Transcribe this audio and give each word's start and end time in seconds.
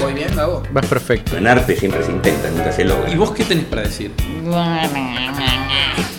Voy 0.00 0.14
bien, 0.14 0.34
Gabo. 0.36 0.62
Vas 0.72 0.86
perfecto. 0.86 1.36
En 1.36 1.46
arte 1.46 1.76
siempre 1.76 2.02
se 2.02 2.10
intenta, 2.12 2.50
nunca 2.50 2.72
se 2.72 2.84
logra. 2.84 3.10
¿Y 3.10 3.16
vos 3.16 3.32
qué 3.32 3.44
tenés 3.44 3.64
para 3.64 3.82
decir? 3.82 4.12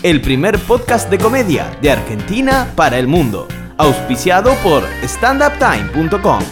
El 0.03 0.21
primer 0.21 0.59
podcast 0.59 1.09
de 1.09 1.17
comedia 1.17 1.75
de 1.81 1.91
Argentina 1.91 2.71
para 2.75 2.99
el 2.99 3.07
mundo. 3.07 3.47
Auspiciado 3.77 4.53
por 4.63 4.83
standuptime.com. 5.03 6.43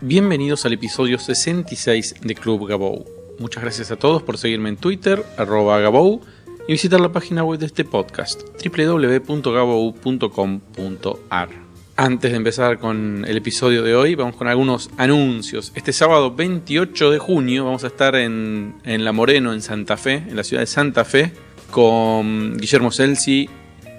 Bienvenidos 0.00 0.64
al 0.66 0.74
episodio 0.74 1.18
66 1.18 2.16
de 2.22 2.34
Club 2.34 2.68
Gabou. 2.68 3.04
Muchas 3.38 3.62
gracias 3.62 3.90
a 3.90 3.96
todos 3.96 4.22
por 4.22 4.38
seguirme 4.38 4.68
en 4.68 4.76
Twitter, 4.76 5.24
arroba 5.36 5.80
Gabou, 5.80 6.20
y 6.68 6.72
visitar 6.72 7.00
la 7.00 7.10
página 7.10 7.42
web 7.42 7.58
de 7.58 7.66
este 7.66 7.84
podcast, 7.84 8.42
www.gabou.com.ar. 8.64 11.63
Antes 11.96 12.32
de 12.32 12.36
empezar 12.36 12.80
con 12.80 13.24
el 13.24 13.36
episodio 13.36 13.84
de 13.84 13.94
hoy, 13.94 14.16
vamos 14.16 14.34
con 14.34 14.48
algunos 14.48 14.90
anuncios. 14.96 15.70
Este 15.76 15.92
sábado 15.92 16.34
28 16.34 17.12
de 17.12 17.20
junio 17.20 17.66
vamos 17.66 17.84
a 17.84 17.86
estar 17.86 18.16
en, 18.16 18.74
La 18.84 19.12
Moreno, 19.12 19.52
en 19.52 19.62
Santa 19.62 19.96
Fe, 19.96 20.14
en 20.14 20.34
la 20.34 20.42
ciudad 20.42 20.62
de 20.62 20.66
Santa 20.66 21.04
Fe, 21.04 21.30
con 21.70 22.56
Guillermo 22.56 22.90
Celsi, 22.90 23.48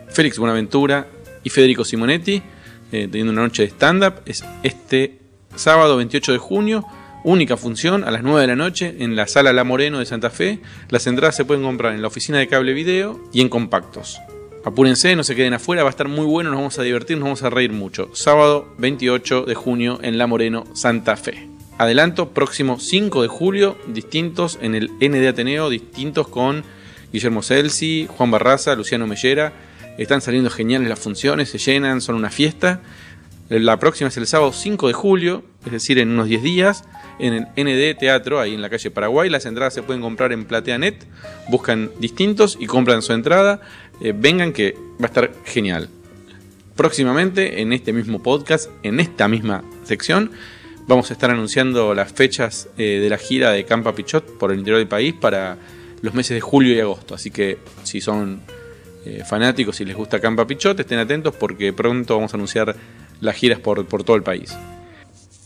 Félix 0.09 0.37
Buenaventura 0.37 1.07
y 1.41 1.49
Federico 1.49 1.85
Simonetti, 1.85 2.41
eh, 2.91 3.07
teniendo 3.09 3.31
una 3.31 3.43
noche 3.43 3.63
de 3.63 3.69
stand-up. 3.69 4.15
Es 4.25 4.43
este 4.63 5.19
sábado 5.55 5.95
28 5.95 6.33
de 6.33 6.37
junio, 6.37 6.85
única 7.23 7.55
función 7.55 8.03
a 8.03 8.11
las 8.11 8.23
9 8.23 8.41
de 8.41 8.47
la 8.47 8.57
noche 8.57 8.93
en 8.99 9.15
la 9.15 9.25
sala 9.25 9.53
La 9.53 9.63
Moreno 9.63 9.99
de 9.99 10.05
Santa 10.05 10.29
Fe. 10.31 10.59
Las 10.89 11.07
entradas 11.07 11.37
se 11.37 11.45
pueden 11.45 11.63
comprar 11.63 11.93
en 11.93 12.01
la 12.01 12.09
oficina 12.09 12.39
de 12.39 12.49
cable 12.49 12.73
video 12.73 13.23
y 13.31 13.39
en 13.39 13.47
compactos. 13.47 14.19
Apúrense, 14.65 15.15
no 15.15 15.23
se 15.23 15.35
queden 15.35 15.53
afuera, 15.53 15.83
va 15.83 15.89
a 15.89 15.91
estar 15.91 16.07
muy 16.07 16.25
bueno, 16.25 16.49
nos 16.49 16.57
vamos 16.57 16.79
a 16.79 16.81
divertir, 16.81 17.17
nos 17.17 17.25
vamos 17.25 17.43
a 17.43 17.51
reír 17.51 17.71
mucho. 17.71 18.09
Sábado 18.13 18.73
28 18.79 19.43
de 19.43 19.53
junio 19.53 19.99
en 20.01 20.17
La 20.17 20.25
Moreno, 20.25 20.63
Santa 20.73 21.15
Fe. 21.17 21.47
Adelanto, 21.77 22.29
próximo 22.29 22.79
5 22.79 23.21
de 23.21 23.27
julio, 23.27 23.77
distintos 23.85 24.57
en 24.63 24.73
el 24.73 24.89
ND 24.99 25.27
Ateneo, 25.27 25.69
distintos 25.69 26.27
con 26.29 26.63
Guillermo 27.13 27.43
Celsi, 27.43 28.07
Juan 28.09 28.31
Barraza, 28.31 28.73
Luciano 28.73 29.05
Mellera. 29.05 29.53
Están 29.99 30.21
saliendo 30.21 30.49
geniales 30.49 30.89
las 30.89 30.99
funciones, 30.99 31.49
se 31.49 31.59
llenan, 31.59 32.01
son 32.01 32.15
una 32.15 32.31
fiesta. 32.31 32.81
La 33.49 33.77
próxima 33.77 34.07
es 34.07 34.17
el 34.17 34.25
sábado 34.25 34.51
5 34.51 34.87
de 34.87 34.93
julio, 34.93 35.43
es 35.63 35.73
decir, 35.73 35.99
en 35.99 36.09
unos 36.09 36.27
10 36.27 36.41
días, 36.41 36.85
en 37.19 37.33
el 37.33 37.43
ND 37.55 37.97
Teatro, 37.97 38.39
ahí 38.39 38.53
en 38.53 38.61
la 38.61 38.69
calle 38.69 38.91
Paraguay. 38.91 39.29
Las 39.29 39.45
entradas 39.45 39.73
se 39.73 39.83
pueden 39.83 40.01
comprar 40.01 40.31
en 40.31 40.45
PlateaNet. 40.45 41.05
Buscan 41.49 41.91
distintos 41.99 42.57
y 42.59 42.65
compran 42.65 43.01
su 43.01 43.13
entrada. 43.13 43.61
Eh, 44.01 44.13
vengan 44.15 44.53
que 44.53 44.75
va 45.01 45.05
a 45.05 45.07
estar 45.07 45.31
genial. 45.45 45.89
Próximamente, 46.75 47.61
en 47.61 47.71
este 47.71 47.93
mismo 47.93 48.21
podcast, 48.21 48.69
en 48.83 48.99
esta 48.99 49.27
misma 49.27 49.63
sección, 49.83 50.31
vamos 50.87 51.09
a 51.09 51.13
estar 51.13 51.31
anunciando 51.31 51.93
las 51.93 52.11
fechas 52.11 52.67
eh, 52.77 52.99
de 53.01 53.09
la 53.09 53.17
gira 53.17 53.51
de 53.51 53.63
Campa 53.63 53.95
Pichot 53.95 54.37
por 54.37 54.51
el 54.51 54.59
interior 54.59 54.79
del 54.79 54.87
país 54.87 55.13
para 55.13 55.57
los 56.01 56.13
meses 56.13 56.35
de 56.35 56.41
julio 56.41 56.75
y 56.75 56.79
agosto. 56.79 57.15
Así 57.15 57.31
que 57.31 57.59
si 57.83 58.01
son 58.01 58.41
eh, 59.05 59.23
fanáticos 59.25 59.79
y 59.79 59.85
les 59.85 59.95
gusta 59.95 60.19
Campa 60.19 60.45
Pichot, 60.45 60.77
estén 60.77 60.99
atentos 60.99 61.33
porque 61.33 61.71
pronto 61.71 62.15
vamos 62.15 62.33
a 62.33 62.37
anunciar 62.37 62.75
las 63.21 63.35
giras 63.35 63.59
por, 63.59 63.85
por 63.85 64.03
todo 64.03 64.17
el 64.17 64.23
país. 64.23 64.53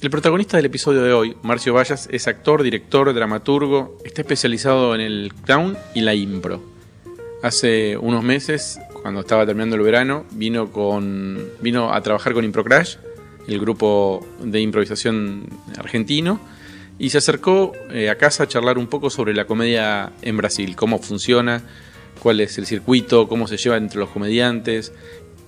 El 0.02 0.09
protagonista 0.09 0.55
del 0.55 0.67
episodio 0.67 1.02
de 1.02 1.11
hoy, 1.11 1.35
Marcio 1.41 1.74
Vallas, 1.74 2.07
es 2.09 2.29
actor, 2.29 2.63
director, 2.63 3.13
dramaturgo, 3.13 3.97
está 4.06 4.22
especializado 4.22 4.96
en 4.96 5.01
el 5.01 5.34
clown 5.44 5.78
y 5.94 6.00
la 6.00 6.16
impro. 6.16 6.63
Hace 7.44 7.97
unos 7.97 8.24
meses, 8.24 8.79
cuando 9.01 9.19
estaba 9.19 9.46
terminando 9.46 9.75
el 9.75 9.81
verano, 9.81 10.25
vino, 10.31 10.72
con, 10.72 11.50
vino 11.59 11.94
a 11.94 12.01
trabajar 12.01 12.31
con 12.31 12.46
Improcrash, 12.46 12.96
el 13.46 13.59
grupo 13.59 14.25
de 14.41 14.62
improvisación 14.62 15.50
argentino, 15.78 16.40
y 16.97 17.09
se 17.09 17.18
acercó 17.18 17.74
eh, 17.91 18.09
a 18.09 18.18
casa 18.18 18.44
a 18.44 18.47
charlar 18.47 18.78
un 18.78 18.88
poco 18.88 19.09
sobre 19.09 19.34
la 19.34 19.47
comedia 19.47 20.13
en 20.22 20.38
Brasil, 20.38 20.78
cómo 20.78 21.00
funciona, 21.00 21.62
cuál 22.24 22.40
es 22.40 22.57
el 22.57 22.66
circuito, 22.66 23.28
cómo 23.28 23.50
se 23.50 23.57
lleva 23.57 23.75
entre 23.75 24.00
los 24.00 24.07
comediantes, 24.12 24.94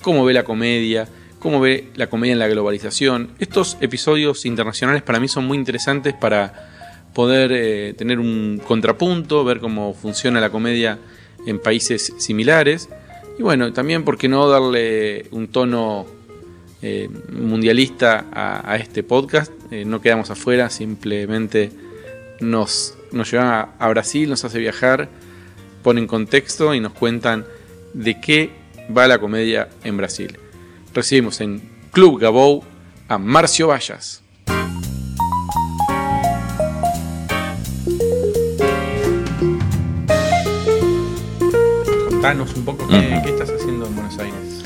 cómo 0.02 0.26
ve 0.26 0.34
la 0.34 0.44
comedia, 0.44 1.08
cómo 1.42 1.60
ve 1.60 1.88
la 1.96 2.08
comedia 2.08 2.34
en 2.34 2.40
la 2.40 2.48
globalización. 2.48 3.32
Estos 3.40 3.76
episodios 3.82 4.46
internacionales 4.46 5.02
para 5.02 5.20
mí 5.20 5.28
son 5.28 5.46
muy 5.46 5.58
interesantes 5.58 6.14
para 6.14 6.54
poder 7.16 7.52
eh, 7.52 7.96
tener 7.98 8.20
un 8.20 8.62
contrapunto, 8.66 9.44
ver 9.44 9.60
cómo 9.60 9.96
funciona 9.96 10.40
la 10.40 10.52
comedia 10.52 11.00
en 11.48 11.60
países 11.60 12.14
similares. 12.20 12.90
Y 13.40 13.42
bueno, 13.42 13.74
también, 13.74 14.04
¿por 14.04 14.20
qué 14.20 14.30
no 14.30 14.48
darle 14.48 15.26
un 15.32 15.48
tono 15.48 16.06
eh, 16.84 17.10
mundialista 17.32 18.28
a, 18.32 18.76
este 18.78 19.02
podcast? 19.02 19.52
Eh, 19.72 19.84
no 19.84 20.00
quedamos 20.00 20.30
afuera, 20.30 20.70
simplemente 20.70 21.72
nos, 22.40 22.96
nos 23.12 23.32
llevan 23.32 23.48
a, 23.48 23.70
a 23.80 23.90
Brasil, 23.90 24.30
nos 24.30 24.46
hace 24.46 24.60
viajar, 24.60 25.10
ponen 25.82 26.06
contexto 26.06 26.76
y 26.76 26.80
nos 26.80 26.94
cuentan 26.94 27.46
de 27.96 28.22
qué 28.22 28.52
va 28.96 29.08
la 29.08 29.18
comedia 29.18 29.70
en 29.84 29.98
Brasil. 29.98 30.38
Recibimos 30.94 31.40
en 31.40 31.62
Club 31.92 32.20
Gabou 32.20 32.64
a 33.08 33.18
Marcio 33.18 33.68
Vallas. 33.68 34.22
Contanos 42.10 42.54
un 42.56 42.66
poco 42.66 42.86
qué, 42.90 43.22
qué 43.24 43.30
estás 43.30 43.52
haciendo 43.52 43.88
en 43.88 43.96
Buenos 43.96 44.20
Aires. 44.20 44.64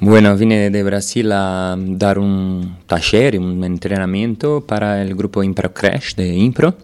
Bueno, 0.00 0.36
vine 0.36 0.70
de 0.70 0.82
Brasil 0.82 1.30
a 1.30 1.76
dar 1.78 2.18
un 2.18 2.78
taller, 2.86 3.38
un 3.38 3.62
entrenamiento 3.62 4.66
para 4.66 5.00
el 5.02 5.14
grupo 5.14 5.44
Impro 5.44 5.72
Crash 5.72 6.16
de 6.16 6.34
Impro. 6.34 6.74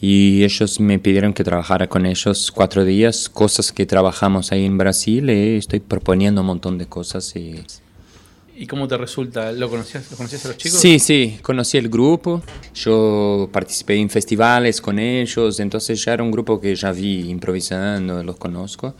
Y 0.00 0.42
ellos 0.42 0.80
me 0.80 0.98
pidieron 0.98 1.34
que 1.34 1.44
trabajara 1.44 1.86
con 1.86 2.06
ellos 2.06 2.50
cuatro 2.50 2.86
días, 2.86 3.28
cosas 3.28 3.72
que 3.72 3.84
trabajamos 3.84 4.52
ahí 4.52 4.64
en 4.64 4.78
Brasil 4.78 5.28
y 5.28 5.56
estoy 5.56 5.80
proponiendo 5.80 6.40
un 6.40 6.46
montón 6.46 6.78
de 6.78 6.86
cosas. 6.86 7.36
Y... 7.36 7.62
¿Y 8.58 8.66
cómo 8.66 8.88
te 8.88 8.96
resulta? 8.96 9.52
¿Lo 9.52 9.68
conocías, 9.68 10.10
¿lo 10.10 10.16
conocías 10.16 10.44
a 10.46 10.48
los 10.48 10.56
chicos? 10.56 10.80
Sí, 10.80 10.98
sí, 10.98 11.38
conocí 11.42 11.76
el 11.76 11.90
grupo, 11.90 12.42
yo 12.74 13.50
participé 13.52 13.96
en 13.96 14.08
festivales 14.08 14.80
con 14.80 14.98
ellos, 14.98 15.60
entonces 15.60 16.02
ya 16.02 16.14
era 16.14 16.22
un 16.22 16.30
grupo 16.30 16.58
que 16.58 16.74
ya 16.74 16.90
vi 16.90 17.28
improvisando, 17.28 18.22
los 18.22 18.36
conozco. 18.36 18.94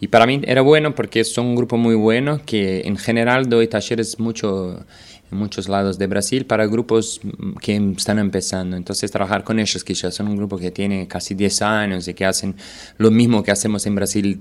Y 0.00 0.08
para 0.08 0.26
mí 0.26 0.40
era 0.44 0.62
bueno 0.62 0.94
porque 0.94 1.24
son 1.24 1.46
un 1.46 1.56
grupo 1.56 1.76
muy 1.76 1.94
bueno 1.94 2.40
que 2.46 2.80
en 2.86 2.96
general 2.96 3.50
doy 3.50 3.68
talleres 3.68 4.18
mucho 4.18 4.82
en 5.30 5.38
muchos 5.38 5.68
lados 5.68 5.98
de 5.98 6.06
Brasil 6.06 6.46
para 6.46 6.66
grupos 6.66 7.20
que 7.60 7.76
están 7.96 8.18
empezando. 8.18 8.76
Entonces 8.76 9.10
trabajar 9.10 9.44
con 9.44 9.58
ellos, 9.58 9.84
que 9.84 9.94
ya 9.94 10.10
son 10.10 10.28
un 10.28 10.36
grupo 10.36 10.56
que 10.56 10.70
tiene 10.70 11.06
casi 11.06 11.34
10 11.34 11.62
años 11.62 12.08
y 12.08 12.14
que 12.14 12.24
hacen 12.24 12.54
lo 12.96 13.10
mismo 13.10 13.42
que 13.42 13.50
hacemos 13.50 13.84
en 13.86 13.94
Brasil, 13.94 14.40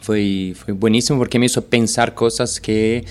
fue, 0.00 0.54
fue 0.54 0.74
buenísimo 0.74 1.18
porque 1.18 1.38
me 1.38 1.46
hizo 1.46 1.64
pensar 1.64 2.14
cosas 2.14 2.60
que 2.60 3.04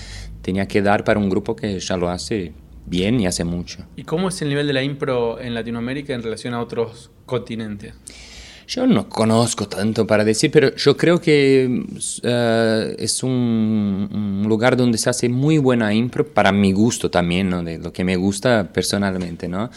tenía 0.48 0.66
que 0.66 0.80
dar 0.80 1.04
para 1.04 1.20
un 1.20 1.28
grupo 1.28 1.54
que 1.54 1.78
ya 1.78 1.98
lo 1.98 2.08
hace 2.08 2.54
bien 2.86 3.20
y 3.20 3.26
hace 3.26 3.44
mucho. 3.44 3.84
¿Y 3.96 4.04
cómo 4.04 4.30
es 4.30 4.40
el 4.40 4.48
nivel 4.48 4.66
de 4.66 4.72
la 4.72 4.82
impro 4.82 5.38
en 5.38 5.52
Latinoamérica 5.52 6.14
en 6.14 6.22
relación 6.22 6.54
a 6.54 6.62
otros 6.62 7.10
continentes? 7.26 7.92
Yo 8.66 8.86
no 8.86 9.10
conozco 9.10 9.68
tanto 9.68 10.06
para 10.06 10.24
decir, 10.24 10.50
pero 10.50 10.74
yo 10.74 10.96
creo 10.96 11.20
que 11.20 11.68
uh, 11.68 12.94
es 12.98 13.22
un, 13.22 14.08
un, 14.10 14.48
lugar 14.48 14.74
donde 14.74 14.96
se 14.96 15.10
hace 15.10 15.28
muy 15.28 15.58
buena 15.58 15.92
impro, 15.92 16.26
para 16.26 16.50
mi 16.50 16.72
gusto 16.72 17.10
también, 17.10 17.50
¿no? 17.50 17.62
de 17.62 17.76
lo 17.76 17.92
que 17.92 18.04
me 18.04 18.16
gusta 18.16 18.70
personalmente, 18.72 19.48
¿no? 19.48 19.68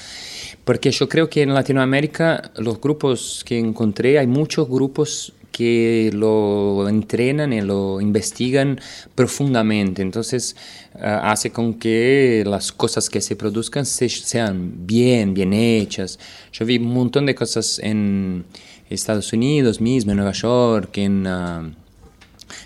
Porque 0.64 0.90
yo 0.92 1.10
creo 1.10 1.30
que 1.30 1.42
en 1.42 1.54
Latinoamérica 1.54 2.52
los 2.56 2.80
grupos 2.80 3.44
que 3.46 3.60
encontré, 3.60 4.20
hay 4.20 4.28
muchos 4.28 4.70
grupos 4.70 5.34
que 5.52 6.10
lo 6.14 6.88
entrenan 6.88 7.54
y 7.54 7.62
lo 7.62 8.02
investigan 8.02 8.80
profundamente. 9.16 10.02
Entonces 10.02 10.56
uh, 10.96 11.00
hace 11.24 11.52
con 11.52 11.76
que 11.76 12.44
las 12.46 12.72
cosas 12.72 13.10
que 13.10 13.22
se 13.22 13.36
produzcan 13.36 13.86
se, 13.86 14.10
sean 14.10 14.86
bien, 14.86 15.34
bien 15.34 15.54
hechas. 15.54 16.20
Yo 16.54 16.66
vi 16.66 16.78
un 16.78 16.94
montón 16.94 17.26
de 17.26 17.36
cosas 17.36 17.80
en 17.80 18.46
Estados 18.90 19.32
Unidos 19.34 19.80
mismo, 19.82 20.12
en 20.12 20.18
Nueva 20.18 20.34
York, 20.34 20.98
en 20.98 21.28
uh, 21.28 21.72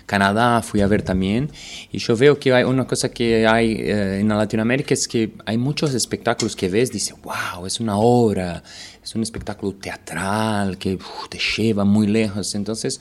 Canadá 0.06 0.62
fui 0.62 0.80
a 0.80 0.86
ver 0.86 1.02
también. 1.02 1.50
Y 1.92 1.98
yo 1.98 2.16
veo 2.16 2.38
que 2.38 2.54
hay 2.54 2.64
una 2.64 2.86
cosa 2.86 3.10
que 3.10 3.46
hay 3.46 3.74
uh, 3.74 4.20
en 4.20 4.28
Latinoamérica 4.28 4.94
es 4.94 5.06
que 5.06 5.32
hay 5.44 5.58
muchos 5.58 5.92
espectáculos 5.94 6.56
que 6.56 6.68
ves, 6.68 6.90
dice, 6.92 7.14
wow, 7.22 7.66
es 7.66 7.80
una 7.80 7.98
obra, 7.98 8.62
es 9.02 9.14
un 9.14 9.22
espectáculo 9.22 9.74
teatral 9.74 10.78
que 10.78 10.94
uf, 10.94 11.28
te 11.28 11.38
lleva 11.38 11.84
muy 11.84 12.06
lejos. 12.06 12.54
Entonces, 12.54 13.00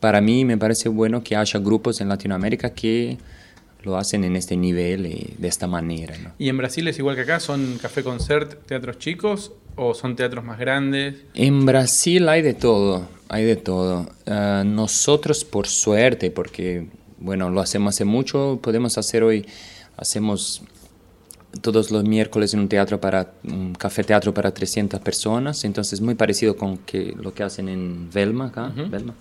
para 0.00 0.20
mí 0.20 0.44
me 0.44 0.58
parece 0.58 0.88
bueno 0.88 1.22
que 1.22 1.36
haya 1.36 1.60
grupos 1.60 2.00
en 2.00 2.08
Latinoamérica 2.08 2.70
que 2.70 3.16
lo 3.84 3.96
hacen 3.96 4.24
en 4.24 4.36
este 4.36 4.56
nivel 4.56 5.06
y 5.06 5.34
de 5.38 5.48
esta 5.48 5.66
manera. 5.66 6.16
¿no? 6.18 6.32
¿Y 6.38 6.48
en 6.48 6.56
Brasil 6.56 6.86
es 6.88 6.98
igual 6.98 7.16
que 7.16 7.22
acá? 7.22 7.40
¿Son 7.40 7.78
café 7.80 8.02
concert, 8.02 8.66
teatros 8.66 8.98
chicos 8.98 9.52
o 9.76 9.94
son 9.94 10.16
teatros 10.16 10.44
más 10.44 10.58
grandes? 10.58 11.16
En 11.34 11.66
Brasil 11.66 12.28
hay 12.28 12.42
de 12.42 12.54
todo, 12.54 13.08
hay 13.28 13.44
de 13.44 13.56
todo. 13.56 14.08
Ah, 14.26 14.62
nosotros, 14.64 15.44
por 15.44 15.66
suerte, 15.66 16.30
porque 16.30 16.86
bueno, 17.18 17.50
lo 17.50 17.60
hacemos 17.60 17.94
hace 17.94 18.04
mucho, 18.04 18.58
podemos 18.62 18.98
hacer 18.98 19.22
hoy, 19.22 19.46
hacemos 19.96 20.62
todos 21.60 21.90
los 21.90 22.04
miércoles 22.04 22.52
en 22.54 22.60
un 22.60 22.68
teatro 22.68 23.00
para 23.00 23.32
un 23.44 23.74
café 23.74 24.04
teatro 24.04 24.34
para 24.34 24.52
300 24.52 25.00
personas, 25.00 25.64
entonces 25.64 26.00
muy 26.00 26.14
parecido 26.14 26.56
con 26.56 26.78
que 26.78 27.14
lo 27.18 27.32
que 27.32 27.42
hacen 27.42 27.68
en 27.68 28.10
Velma 28.12 28.46
acá, 28.46 28.72
Velma. 28.90 29.14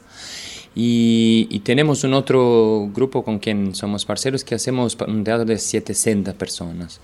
Y, 0.75 1.47
y 1.51 1.59
tenemos 1.59 2.03
un 2.03 2.13
otro 2.13 2.89
grupo 2.93 3.23
con 3.23 3.39
quien 3.39 3.75
somos 3.75 4.05
parceros 4.05 4.43
que 4.43 4.55
hacemos 4.55 4.97
un 5.07 5.23
teatro 5.23 5.45
de 5.45 5.57
700 5.59 6.33
personas. 6.33 6.99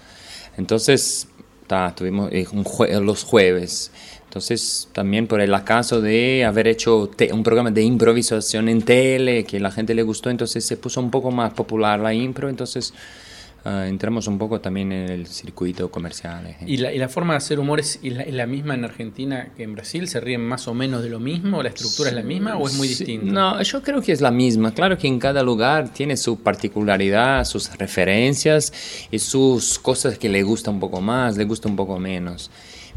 Entonces, 0.57 1.27
ta, 1.67 1.93
tuvimos 1.95 2.31
eh, 2.31 2.47
un 2.51 2.63
jue- 2.63 2.99
los 2.99 3.23
jueves. 3.23 3.91
Entonces, 4.25 4.87
también 4.91 5.27
por 5.27 5.41
el 5.41 5.53
acaso 5.53 6.01
de 6.01 6.45
haber 6.45 6.67
hecho 6.67 7.09
un 7.31 7.43
programa 7.43 7.71
de 7.71 7.81
improvisación 7.83 8.69
en 8.69 8.81
tele, 8.81 9.43
que 9.43 9.59
la 9.59 9.71
gente 9.71 9.93
le 9.95 10.03
gustó, 10.03 10.29
entonces 10.29 10.65
se 10.65 10.77
puso 10.77 10.99
un 11.01 11.09
poco 11.11 11.31
más 11.31 11.53
popular 11.53 11.99
la 11.99 12.13
impro, 12.13 12.49
entonces 12.49 12.93
ah, 13.65 13.85
entramos 13.87 14.27
un 14.27 14.37
poco 14.37 14.59
también 14.61 14.91
en 14.91 15.09
el 15.09 15.27
circuito 15.27 15.89
comercial. 15.91 16.45
eh. 16.47 16.57
¿Y 16.65 16.77
la, 16.77 16.93
y 16.93 16.97
la 16.97 17.09
forma 17.09 17.33
de 17.33 17.37
hacer 17.37 17.59
humor 17.59 17.79
es, 17.79 17.99
es 18.03 18.13
la, 18.13 18.23
es 18.23 18.33
la 18.33 18.45
misma 18.45 18.73
en 18.75 18.85
Argentina 18.85 19.49
que 19.55 19.63
en 19.63 19.73
Brasil? 19.73 20.07
¿Se 20.07 20.19
ríen 20.19 20.41
más 20.41 20.67
o 20.67 20.73
menos 20.73 21.03
de 21.03 21.09
lo 21.09 21.19
mismo? 21.19 21.61
¿La 21.63 21.69
estructura 21.69 22.09
es 22.09 22.15
la 22.15 22.23
misma 22.23 22.57
o 22.57 22.67
es 22.67 22.75
muy 22.75 22.87
Sí, 22.87 23.05
distinta? 23.05 23.31
No, 23.31 23.61
yo 23.61 23.81
creo 23.81 24.01
que 24.01 24.11
es 24.11 24.21
la 24.21 24.31
misma. 24.31 24.73
Claro 24.73 24.97
que 24.97 25.07
en 25.07 25.19
cada 25.19 25.43
lugar 25.43 25.89
tiene 25.93 26.17
su 26.17 26.39
particularidad, 26.39 27.45
sus 27.45 27.75
referencias 27.77 28.73
y 29.11 29.19
sus 29.19 29.79
cosas 29.79 30.17
que 30.17 30.29
le 30.29 30.43
gusta 30.43 30.71
un 30.71 30.79
poco 30.79 31.01
más, 31.01 31.37
le 31.37 31.45
gusta 31.45 31.67
un 31.67 31.75
poco 31.75 31.99
menos. 31.99 32.49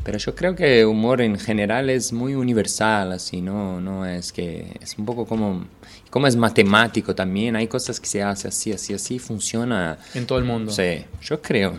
Pero 0.05 0.19
yo 0.19 0.35
creo 0.35 0.57
que 0.57 0.85
humor 0.85 1.21
en 1.21 1.39
general 1.39 1.89
es 1.89 2.13
muy 2.13 2.35
universal, 2.35 3.13
así, 3.13 3.41
¿no? 3.41 3.81
No 3.81 4.05
es 4.05 4.33
que 4.33 4.77
es 4.81 4.99
un 4.99 5.05
poco 5.07 5.27
como, 5.27 5.65
como 6.11 6.27
es 6.27 6.35
matemático 6.35 7.15
también, 7.15 7.55
hay 7.55 7.69
cosas 7.69 8.01
que 8.01 8.07
se 8.07 8.23
hacen 8.23 8.49
así, 8.49 8.73
así, 8.73 8.95
así, 8.95 9.19
funciona. 9.21 9.99
En 10.15 10.27
todo 10.27 10.39
el 10.39 10.45
mundo. 10.45 10.73
Sí, 10.73 11.05
yo 11.23 11.41
creo. 11.41 11.75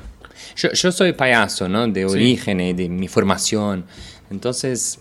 Yo, 0.55 0.71
yo 0.71 0.91
soy 0.91 1.11
payaso, 1.13 1.67
¿no? 1.67 1.85
De 1.87 2.01
Sí. 2.07 2.15
origen 2.15 2.61
y 2.61 2.73
de 2.73 2.87
mi 2.87 3.07
formación. 3.09 3.85
Entonces, 4.31 4.99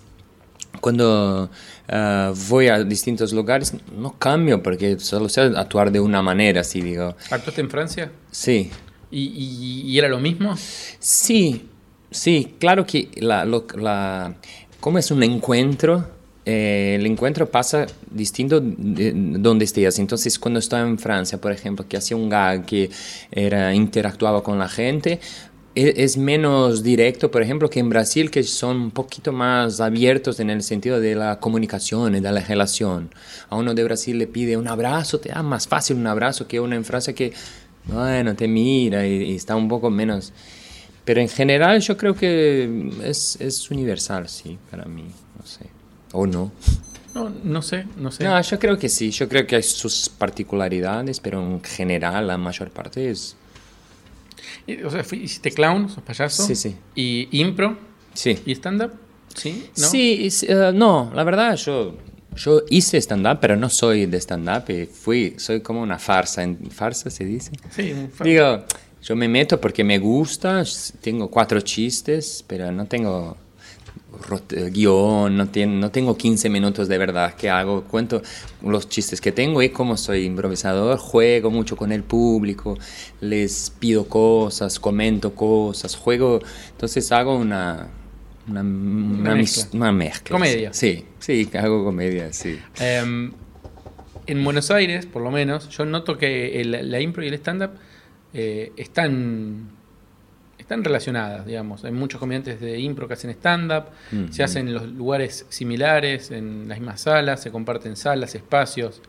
cuando 0.81 1.49
ah, 1.89 2.33
voy 2.49 2.69
a 2.69 2.83
distintos 2.83 3.33
lugares, 3.33 3.73
no 3.97 4.19
cambio 4.19 4.63
porque 4.63 4.99
solo 4.99 5.29
sé 5.29 5.43
actuar 5.43 5.93
de 5.93 6.01
una 6.01 6.23
manera, 6.23 6.63
así 6.63 6.81
digo. 6.81 7.15
¿Actuaste 7.31 7.61
en 7.61 7.71
Francia? 7.71 8.11
Sí, 8.31 8.71
¿Y, 9.11 9.21
y- 9.25 9.83
y 9.91 9.99
era 9.99 10.09
lo 10.09 10.19
mismo? 10.19 10.57
sí, 10.99 11.69
sí, 12.13 12.55
claro 12.59 12.87
que 12.87 13.09
la, 13.17 13.45
lo- 13.45 13.67
la- 13.77 14.35
como 14.81 14.99
es 14.99 15.11
un 15.11 15.23
encuentro, 15.23 16.07
eh, 16.45 16.97
el 16.99 17.07
encuentro 17.07 17.51
pasa 17.51 17.87
distinto 18.11 18.61
de 18.61 19.13
donde 19.15 19.65
estés. 19.65 19.99
Entonces, 19.99 20.39
cuando 20.39 20.59
estaba 20.61 20.87
en 20.89 20.99
Francia, 20.99 21.41
por 21.41 21.53
ejemplo, 21.53 21.87
que 21.89 21.97
hacía 21.97 22.17
un 22.17 22.29
gag 22.29 22.65
que 22.67 22.91
era, 23.31 23.75
interactuaba 23.75 24.43
con 24.43 24.59
la 24.59 24.69
gente, 24.69 25.21
e- 25.75 25.95
es 25.99 26.17
menos 26.17 26.83
directo, 26.83 27.31
por 27.31 27.43
ejemplo, 27.43 27.71
que 27.71 27.81
en 27.81 27.89
Brasil, 27.91 28.31
que 28.31 28.43
son 28.43 28.77
un 28.77 28.91
poquito 28.91 29.33
más 29.33 29.81
abiertos 29.81 30.41
en 30.41 30.51
el 30.51 30.63
sentido 30.63 31.01
de 31.01 31.15
la 31.15 31.39
comunicación 31.41 32.17
y 32.17 32.21
de 32.21 32.33
la 32.33 32.41
relación. 32.41 33.11
A 33.49 33.57
uno 33.57 33.73
de 33.75 33.85
Brasil 33.85 34.19
le 34.19 34.27
pide 34.27 34.57
un 34.57 34.69
abrazo, 34.69 35.21
te 35.21 35.29
da 35.31 35.43
más 35.43 35.69
fácil 35.69 35.97
un 35.97 36.07
abrazo 36.09 36.49
que 36.49 36.61
uno 36.61 36.75
en 36.75 36.85
Francia 36.85 37.15
que, 37.15 37.33
bueno, 37.85 38.35
te 38.37 38.49
mira 38.49 39.07
y, 39.07 39.33
y 39.33 39.35
está 39.37 39.57
un 39.57 39.69
poco 39.69 39.91
menos... 39.91 40.33
Pero 41.05 41.21
en 41.21 41.29
general 41.29 41.81
yo 41.81 41.97
creo 41.97 42.15
que 42.15 42.91
es, 43.05 43.37
es 43.41 43.71
universal, 43.71 44.29
sí, 44.29 44.59
para 44.71 44.85
mí, 44.85 45.05
no 45.39 45.47
sé. 45.47 45.67
O 46.13 46.27
no. 46.27 46.53
No, 47.15 47.29
no 47.43 47.61
sé, 47.61 47.87
no 47.97 48.11
sé. 48.11 48.25
No, 48.25 48.41
yo 48.41 48.59
creo 48.59 48.79
que 48.79 48.89
sí, 48.89 49.11
yo 49.11 49.29
creo 49.29 49.47
que 49.47 49.57
hay 49.57 49.63
sus 49.63 50.09
particularidades, 50.09 51.21
pero 51.21 51.41
en 51.43 51.63
general 51.63 52.27
la 52.29 52.39
mayor 52.39 52.71
parte 52.71 53.11
es... 53.11 53.37
O 54.85 54.91
sea, 54.91 55.01
hiciste 55.13 55.51
clown, 55.51 55.89
sos 55.89 56.03
payaso. 56.05 56.47
Sí, 56.47 56.55
sí. 56.55 56.77
¿Y 56.95 57.29
impro? 57.41 57.77
Sí. 58.15 58.39
¿Y 58.47 58.53
stand-up? 58.55 58.93
¿Sí? 59.35 59.69
¿No? 59.79 59.87
Sí, 59.89 60.27
es- 60.27 60.43
eh, 60.45 60.73
no, 60.75 61.11
la 61.15 61.25
verdad 61.25 61.57
yo, 61.57 61.97
yo 62.37 62.63
hice 62.71 62.99
stand-up, 63.01 63.39
pero 63.41 63.57
no 63.57 63.69
soy 63.71 64.07
de 64.07 64.19
stand-up, 64.21 64.71
y 64.71 64.87
fui, 64.87 65.35
soy 65.39 65.61
como 65.63 65.81
una 65.83 65.99
farsa, 65.99 66.43
¿en 66.43 66.71
farsa 66.71 67.11
se 67.11 67.25
dice? 67.25 67.51
Sí, 67.75 67.93
un 67.93 68.11
fa- 68.11 68.25
Digo, 68.25 68.65
yo 69.03 69.17
me 69.17 69.29
meto 69.29 69.61
porque 69.61 69.85
me 69.85 69.99
gusta, 69.99 70.63
tengo 71.01 71.29
cuatro 71.31 71.61
chistes, 71.61 72.45
pero 72.47 72.71
no 72.73 72.87
tengo 72.87 73.37
eh, 74.51 74.71
guion, 74.71 75.37
no, 75.37 75.49
no 75.67 75.91
tengo 75.91 76.17
15 76.17 76.49
minutos 76.51 76.87
de 76.89 76.99
verdad 76.99 77.35
que 77.35 77.51
hago, 77.51 77.83
cuento 77.85 78.23
los 78.63 78.89
chistes 78.89 79.21
que 79.21 79.33
tengo 79.33 79.63
y 79.63 79.71
como 79.71 79.97
soy 79.97 80.25
improvisador, 80.25 80.99
juego 80.99 81.51
mucho 81.51 81.77
con 81.77 81.93
el 81.93 82.03
público, 82.05 82.79
les 83.21 83.71
pido 83.79 84.07
cosas, 84.07 84.79
comento 84.79 85.35
cosas, 85.35 85.97
juego, 85.97 86.41
entonces 86.71 87.11
hago 87.13 87.37
una... 87.37 87.89
Una, 88.49 88.61
una 88.61 89.35
mezcla. 89.37 89.65
mis- 89.65 89.69
una 89.75 89.93
mezcla. 89.93 90.35
Comedia. 90.37 90.73
Sí, 90.73 91.05
sí, 91.21 91.49
hago 91.55 91.85
comedia, 91.85 92.33
sí. 92.33 92.59
Em, 92.81 93.31
en 94.27 94.45
Buenos 94.45 94.71
Aires, 94.73 95.07
por 95.07 95.23
lo 95.23 95.31
menos, 95.31 95.69
yo 95.69 95.85
noto 95.85 96.19
que 96.19 96.61
el- 96.61 96.91
la 96.91 97.01
impro 97.01 97.25
y 97.25 97.29
el 97.29 97.35
stand-up 97.35 97.71
eh, 98.35 98.73
están, 98.77 99.71
están 100.59 100.85
relacionadas, 100.85 101.47
digamos. 101.47 101.85
Hay 101.85 101.93
muchos 101.93 102.19
comediantes 102.19 102.61
de 102.61 102.79
impro 102.81 103.07
que 103.09 103.15
hacen 103.15 103.31
stand-up, 103.31 103.85
se 104.31 104.43
hacen 104.43 104.69
en 104.69 104.75
los 104.75 104.87
lugares 104.87 105.47
similares, 105.49 106.31
en 106.31 106.69
las 106.69 106.79
mismas 106.79 107.03
salas, 107.03 107.43
se 107.43 107.51
comparten 107.51 107.97
salas, 107.97 108.35
espacios. 108.35 109.03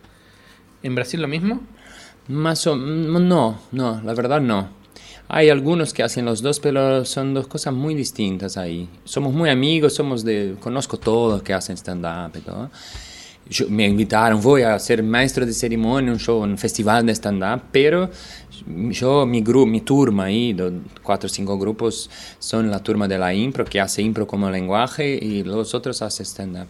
¿En 0.81 0.95
Brasil 0.95 1.21
lo 1.21 1.27
mismo? 1.27 1.61
Más 2.27 2.67
o 2.67 2.75
no, 2.75 3.59
no, 3.71 4.01
la 4.03 4.13
verdad 4.13 4.41
no. 4.41 4.69
Hay 5.29 5.49
algunos 5.49 5.93
que 5.93 6.03
hacen 6.03 6.25
los 6.25 6.41
dos, 6.41 6.59
pero 6.59 7.05
son 7.05 7.33
dos 7.33 7.47
cosas 7.47 7.73
muy 7.73 7.95
distintas 7.95 8.57
ahí. 8.57 8.89
Somos 9.03 9.33
muy 9.33 9.49
amigos, 9.49 9.93
somos 9.93 10.23
de, 10.23 10.55
conozco 10.59 10.97
todos 10.97 11.41
que 11.43 11.53
hacen 11.53 11.77
stand-up 11.77 12.37
y 12.37 12.41
todo. 12.41 12.69
Yo- 13.49 13.67
me 13.69 13.85
invitaron, 13.87 14.41
voy 14.41 14.61
a 14.61 14.77
ser 14.79 15.03
maestro 15.03 15.45
de 15.45 15.53
ceremonia, 15.53 16.11
un 16.11 16.19
show, 16.19 16.41
un 16.41 16.57
festival 16.57 17.05
de 17.05 17.13
stand-up, 17.13 17.61
pero 17.71 18.09
yo, 18.89 19.25
mi 19.25 19.41
grupo, 19.41 19.65
mi 19.65 19.81
turma 19.81 20.25
ahí, 20.25 20.55
cuatro 21.03 21.27
o 21.27 21.29
cinco 21.29 21.57
grupos, 21.57 22.09
son 22.39 22.71
la 22.71 22.79
turma 22.81 23.07
de 23.07 23.17
la 23.17 23.33
impro, 23.33 23.65
que 23.65 23.81
hace 23.81 24.01
impro 24.01 24.25
como 24.25 24.49
lenguaje, 24.49 25.19
y 25.21 25.43
los 25.43 25.73
otros 25.75 26.01
hacen 26.01 26.25
stand-up. 26.25 26.67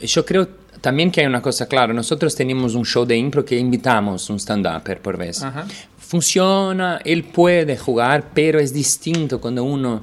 Yo 0.00 0.24
creo 0.26 0.48
también 0.80 1.10
que 1.10 1.20
hay 1.22 1.26
una 1.26 1.40
cosa 1.40 1.66
clara, 1.66 1.94
nosotros 1.94 2.34
tenemos 2.34 2.74
un 2.74 2.84
show 2.84 3.04
de 3.06 3.16
impro 3.16 3.44
que 3.44 3.56
invitamos 3.58 4.28
un 4.28 4.36
stand-upper 4.38 5.00
por 5.00 5.16
vez. 5.16 5.42
Ajá. 5.42 5.64
Funciona, 5.96 7.00
él 7.04 7.24
puede 7.24 7.78
jugar, 7.78 8.32
pero 8.34 8.60
es 8.60 8.74
distinto 8.74 9.40
cuando 9.40 9.64
uno 9.64 10.02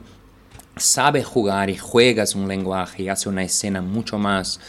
sabe 0.75 1.23
jugar 1.23 1.69
y 1.69 1.77
juegas 1.77 2.33
un 2.33 2.47
lenguaje 2.47 3.03
y 3.03 3.09
hace 3.09 3.29
una 3.29 3.43
escena 3.43 3.81
mucho 3.81 4.17
más, 4.17 4.59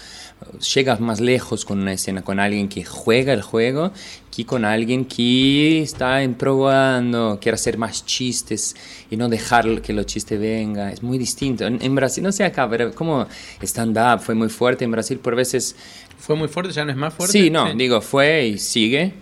llegas 0.75 1.01
más 1.01 1.21
lejos 1.21 1.65
con 1.65 1.81
una 1.81 1.93
escena 1.93 2.23
con 2.23 2.41
alguien 2.41 2.69
que 2.69 2.85
juega 2.85 3.33
el 3.33 3.43
juego 3.43 3.93
que 4.35 4.47
con 4.47 4.65
alguien 4.65 5.05
que 5.05 5.83
está 5.83 6.21
probando, 6.39 7.39
quiere 7.41 7.55
hacer 7.55 7.79
más 7.79 8.07
chistes 8.07 8.77
y 9.11 9.17
no 9.17 9.29
dejar 9.29 9.83
que 9.83 9.93
los 9.93 10.07
chistes 10.07 10.39
vengan. 10.39 10.91
Es 10.91 11.03
muy 11.03 11.19
distinto. 11.19 11.67
En, 11.67 11.83
en 11.83 11.95
Brasil, 11.95 12.23
no 12.23 12.31
sé 12.31 12.45
acá, 12.45 12.69
pero 12.71 12.95
como 12.95 13.27
stand-up 13.61 14.21
fue 14.21 14.35
muy 14.35 14.49
fuerte 14.49 14.85
en 14.85 14.93
Brasil, 14.93 15.19
por 15.19 15.35
veces 15.35 15.75
¿Fue 16.21 16.37
muy 16.37 16.49
fuerte? 16.49 16.73
¿Ya 16.73 16.85
no 16.85 16.91
es 16.91 16.97
más 16.97 17.15
fuerte? 17.15 17.33
Sí, 17.33 17.51
no, 17.51 17.73
digo, 17.75 18.01
fue 18.01 18.47
y 18.47 18.59
sigue. 18.59 19.15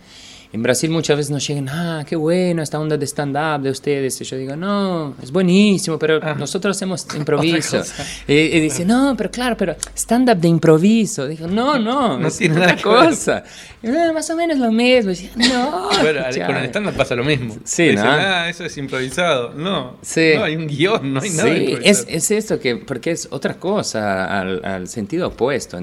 En 0.50 0.62
Brasil 0.62 0.88
muchas 0.90 1.16
veces 1.18 1.30
nos 1.30 1.46
llegan, 1.46 1.68
ah, 1.68 2.04
qué 2.08 2.16
bueno 2.16 2.62
esta 2.62 2.80
onda 2.80 2.96
de 2.96 3.04
stand-up 3.06 3.60
de 3.62 3.70
ustedes. 3.70 4.18
Y 4.20 4.24
yo 4.24 4.36
digo, 4.38 4.56
no, 4.56 5.14
es 5.22 5.30
buenísimo, 5.30 5.98
pero 5.98 6.20
nosotros 6.36 6.74
hacemos 6.74 7.06
improviso. 7.16 7.82
Y, 8.26 8.32
y 8.32 8.60
dice, 8.60 8.86
no, 8.86 9.14
pero 9.16 9.30
claro, 9.30 9.56
pero 9.58 9.76
stand-up 9.94 10.38
de 10.38 10.48
improviso. 10.48 11.26
Digo, 11.28 11.46
no, 11.48 11.78
no, 11.78 12.18
No 12.18 12.28
es 12.28 12.38
tiene 12.38 12.56
otra 12.56 12.76
cosa. 12.80 13.44
Y, 13.82 13.88
"Ah, 13.88 14.10
más 14.14 14.28
o 14.30 14.36
menos 14.36 14.58
lo 14.58 14.72
mismo. 14.72 15.10
Y 15.10 15.14
decía, 15.14 15.30
no. 15.36 15.90
Bueno, 16.00 16.24
al- 16.24 16.34
ya". 16.34 16.46
con 16.46 16.56
el 16.56 16.64
stand-up 16.64 16.94
pasa 16.94 17.14
lo 17.14 17.24
mismo. 17.24 17.54
Sí, 17.64 17.82
Dicen, 17.90 18.04
¿no? 18.06 18.10
ah, 18.10 18.48
eso 18.48 18.64
es 18.64 18.76
improvisado. 18.78 19.52
No, 19.52 19.98
Sí. 20.00 20.32
no 20.34 20.44
hay 20.44 20.56
un 20.56 20.66
guion, 20.66 21.12
no 21.12 21.20
hay 21.20 21.28
nada. 21.30 21.54
Sí, 21.54 21.76
es, 21.84 22.06
es 22.08 22.30
esto 22.30 22.58
que, 22.58 22.76
porque 22.76 23.10
es 23.10 23.28
otra 23.30 23.54
cosa 23.58 24.40
al, 24.40 24.64
al 24.64 24.88
sentido 24.88 25.28
opuesto, 25.28 25.78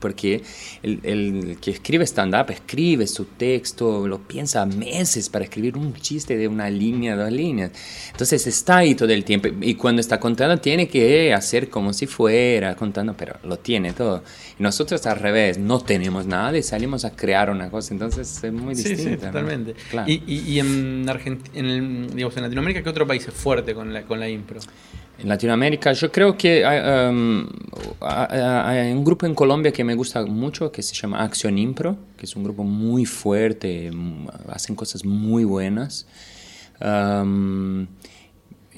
porque 0.00 0.42
el, 0.82 0.98
el 1.04 1.58
que 1.60 1.70
escribe 1.70 2.04
stand-up 2.04 2.50
escribe 2.50 3.06
su 3.06 3.24
texto, 3.24 4.07
lo 4.08 4.18
piensa 4.18 4.66
meses 4.66 5.28
para 5.28 5.44
escribir 5.44 5.76
un 5.76 5.94
chiste 5.94 6.36
de 6.36 6.48
una 6.48 6.68
línea, 6.70 7.14
dos 7.14 7.30
líneas. 7.30 7.70
Entonces 8.10 8.46
está 8.46 8.78
ahí 8.78 8.94
todo 8.96 9.10
el 9.12 9.24
tiempo 9.24 9.48
y 9.60 9.74
cuando 9.74 10.00
está 10.00 10.18
contando 10.18 10.56
tiene 10.58 10.88
que 10.88 11.32
hacer 11.32 11.68
como 11.70 11.92
si 11.92 12.06
fuera 12.06 12.74
contando, 12.74 13.14
pero 13.16 13.36
lo 13.44 13.58
tiene 13.58 13.92
todo. 13.92 14.24
Y 14.58 14.62
nosotros 14.62 15.06
al 15.06 15.18
revés, 15.20 15.58
no 15.58 15.78
tenemos 15.80 16.26
nada 16.26 16.56
y 16.58 16.62
salimos 16.62 17.04
a 17.04 17.14
crear 17.14 17.50
una 17.50 17.70
cosa, 17.70 17.94
entonces 17.94 18.42
es 18.42 18.52
muy 18.52 18.74
Sí, 18.74 18.88
distinto. 18.88 19.02
sí, 19.04 19.16
¿no? 19.26 19.26
totalmente. 19.32 19.74
Claro. 19.90 20.10
Y, 20.10 20.22
y- 20.26 20.38
y 20.54 20.58
en, 20.60 21.06
Argent- 21.06 21.46
en, 21.54 21.66
el- 21.66 22.10
digamos, 22.14 22.36
en 22.36 22.42
Latinoamérica, 22.42 22.82
¿qué 22.82 22.88
otro 22.88 23.06
país 23.06 23.28
es 23.28 23.34
fuerte 23.34 23.74
con 23.74 23.92
la, 23.92 24.02
con 24.02 24.18
la 24.18 24.28
impro? 24.28 24.58
En 25.18 25.28
Latinoamérica, 25.28 25.92
yo 25.94 26.12
creo 26.12 26.36
que 26.36 26.64
hay, 26.64 27.10
um, 27.10 27.44
hay- 28.00 28.92
un 28.92 29.04
grupo 29.04 29.26
en 29.26 29.34
Colombia 29.34 29.72
que 29.72 29.82
me 29.82 29.94
gusta 29.96 30.24
mucho 30.24 30.70
que 30.70 30.80
se 30.82 30.94
llama 30.94 31.22
Acción 31.22 31.58
Impro, 31.58 31.96
que 32.16 32.24
es 32.24 32.36
un 32.36 32.44
grupo 32.44 32.62
muy 32.62 33.04
fuerte, 33.04 33.90
mm, 33.92 34.28
hacen 34.48 34.76
cosas 34.76 35.04
muy 35.04 35.42
buenas. 35.44 36.06
Um, 36.80 37.88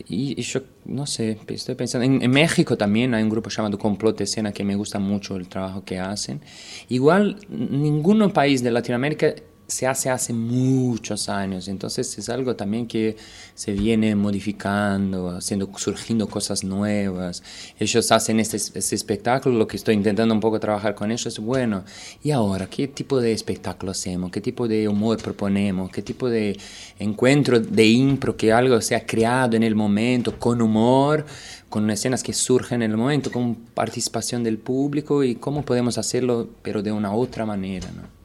y, 0.09 0.41
y 0.41 0.43
yo 0.43 0.61
no 0.87 1.07
sé, 1.07 1.37
estoy 1.49 1.75
pensando, 1.75 2.07
en, 2.07 2.23
en 2.23 2.31
México 2.31 2.79
también 2.79 3.13
hay 3.13 3.23
un 3.23 3.29
grupo 3.29 3.51
llamado 3.51 3.79
Complot 3.79 4.17
de 4.17 4.25
Escena 4.25 4.51
que 4.51 4.65
me 4.65 4.75
gusta 4.77 4.99
mucho 4.99 5.37
el 5.37 5.47
trabajo 5.47 5.85
que 5.85 5.99
hacen. 6.01 6.41
Igual, 6.89 7.37
ningún 7.51 8.31
país 8.31 8.63
de 8.63 8.71
Latinoamérica 8.71 9.35
se 9.71 9.87
hace 9.87 10.11
hace 10.11 10.33
muchos 10.33 11.29
años, 11.29 11.69
entonces 11.69 12.19
es 12.19 12.29
algo 12.29 12.57
también 12.57 12.87
que 12.87 13.17
se 13.55 13.73
viene 13.73 14.15
modificando, 14.17 15.31
haciendo, 15.31 15.71
surgiendo 15.77 16.27
cosas 16.27 16.65
nuevas. 16.65 17.43
Ellos 17.79 18.11
hacen 18.11 18.41
este, 18.41 18.57
este 18.57 18.95
espectáculo, 18.95 19.57
lo 19.57 19.67
que 19.67 19.77
estoy 19.77 19.95
intentando 19.95 20.35
un 20.35 20.41
poco 20.41 20.59
trabajar 20.59 20.95
con 20.95 21.11
ellos 21.11 21.27
es, 21.27 21.39
bueno, 21.39 21.85
¿y 22.23 22.33
ahora 22.33 22.67
qué 22.69 22.89
tipo 22.89 23.21
de 23.21 23.33
espectáculo 23.33 23.93
hacemos? 23.93 24.31
¿Qué 24.31 24.41
tipo 24.41 24.67
de 24.67 24.89
humor 24.89 25.23
proponemos? 25.23 25.91
¿Qué 25.91 26.03
tipo 26.03 26.29
de 26.29 26.59
encuentro 26.99 27.61
de 27.61 27.87
impro 27.87 28.37
que 28.37 28.53
algo 28.53 28.81
sea 28.81 29.07
creado 29.07 29.57
en 29.57 29.63
el 29.63 29.75
momento, 29.75 30.39
con 30.39 30.61
humor? 30.61 31.25
con 31.69 31.89
escenas 31.89 32.25
que 32.25 32.33
surgen 32.33 32.83
en 32.83 32.91
el 32.91 32.97
momento, 32.97 33.31
con 33.31 33.55
participación 33.55 34.43
del 34.43 34.59
público 34.59 35.23
y 35.23 35.37
cómo 35.37 35.65
podemos 35.65 35.99
hacerlo, 35.99 36.49
pero 36.63 36.83
de 36.83 36.91
una 36.91 37.13
otra 37.13 37.47
manera, 37.47 37.89
¿no? 37.93 38.20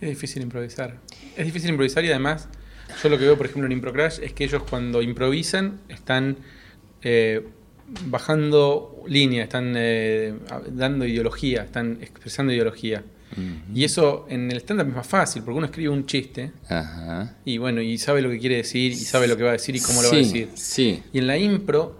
Es 0.00 0.08
difícil 0.08 0.42
improvisar. 0.42 0.98
Es 1.36 1.44
difícil 1.46 1.70
improvisar 1.70 2.04
y 2.04 2.08
además, 2.08 2.48
yo 3.02 3.08
lo 3.08 3.18
que 3.18 3.24
veo, 3.24 3.36
por 3.36 3.46
ejemplo, 3.46 3.66
en 3.66 3.72
Improcrash 3.72 4.20
es 4.22 4.32
que 4.32 4.44
ellos 4.44 4.62
cuando 4.62 5.02
improvisan 5.02 5.80
están 5.88 6.36
eh, 7.02 7.44
bajando 8.06 9.02
línea, 9.06 9.44
están 9.44 9.74
eh, 9.76 10.34
dando 10.70 11.04
ideología, 11.06 11.62
están 11.62 11.98
expresando 12.00 12.52
ideología. 12.52 13.04
Y 13.72 13.84
eso 13.84 14.26
en 14.30 14.50
el 14.50 14.56
stand-up 14.56 14.88
es 14.88 14.94
más 14.94 15.06
fácil, 15.06 15.42
porque 15.42 15.58
uno 15.58 15.66
escribe 15.66 15.90
un 15.90 16.06
chiste 16.06 16.50
Ajá. 16.68 17.36
y 17.44 17.58
bueno, 17.58 17.80
y 17.82 17.98
sabe 17.98 18.22
lo 18.22 18.30
que 18.30 18.38
quiere 18.38 18.56
decir, 18.56 18.90
y 18.90 18.96
sabe 18.96 19.28
lo 19.28 19.36
que 19.36 19.42
va 19.44 19.50
a 19.50 19.52
decir 19.52 19.76
y 19.76 19.80
cómo 19.80 20.02
lo 20.02 20.08
va 20.08 20.14
a 20.14 20.18
decir. 20.18 20.48
Sí, 20.54 21.02
Y 21.12 21.18
en 21.18 21.26
la 21.26 21.36
impro 21.36 21.98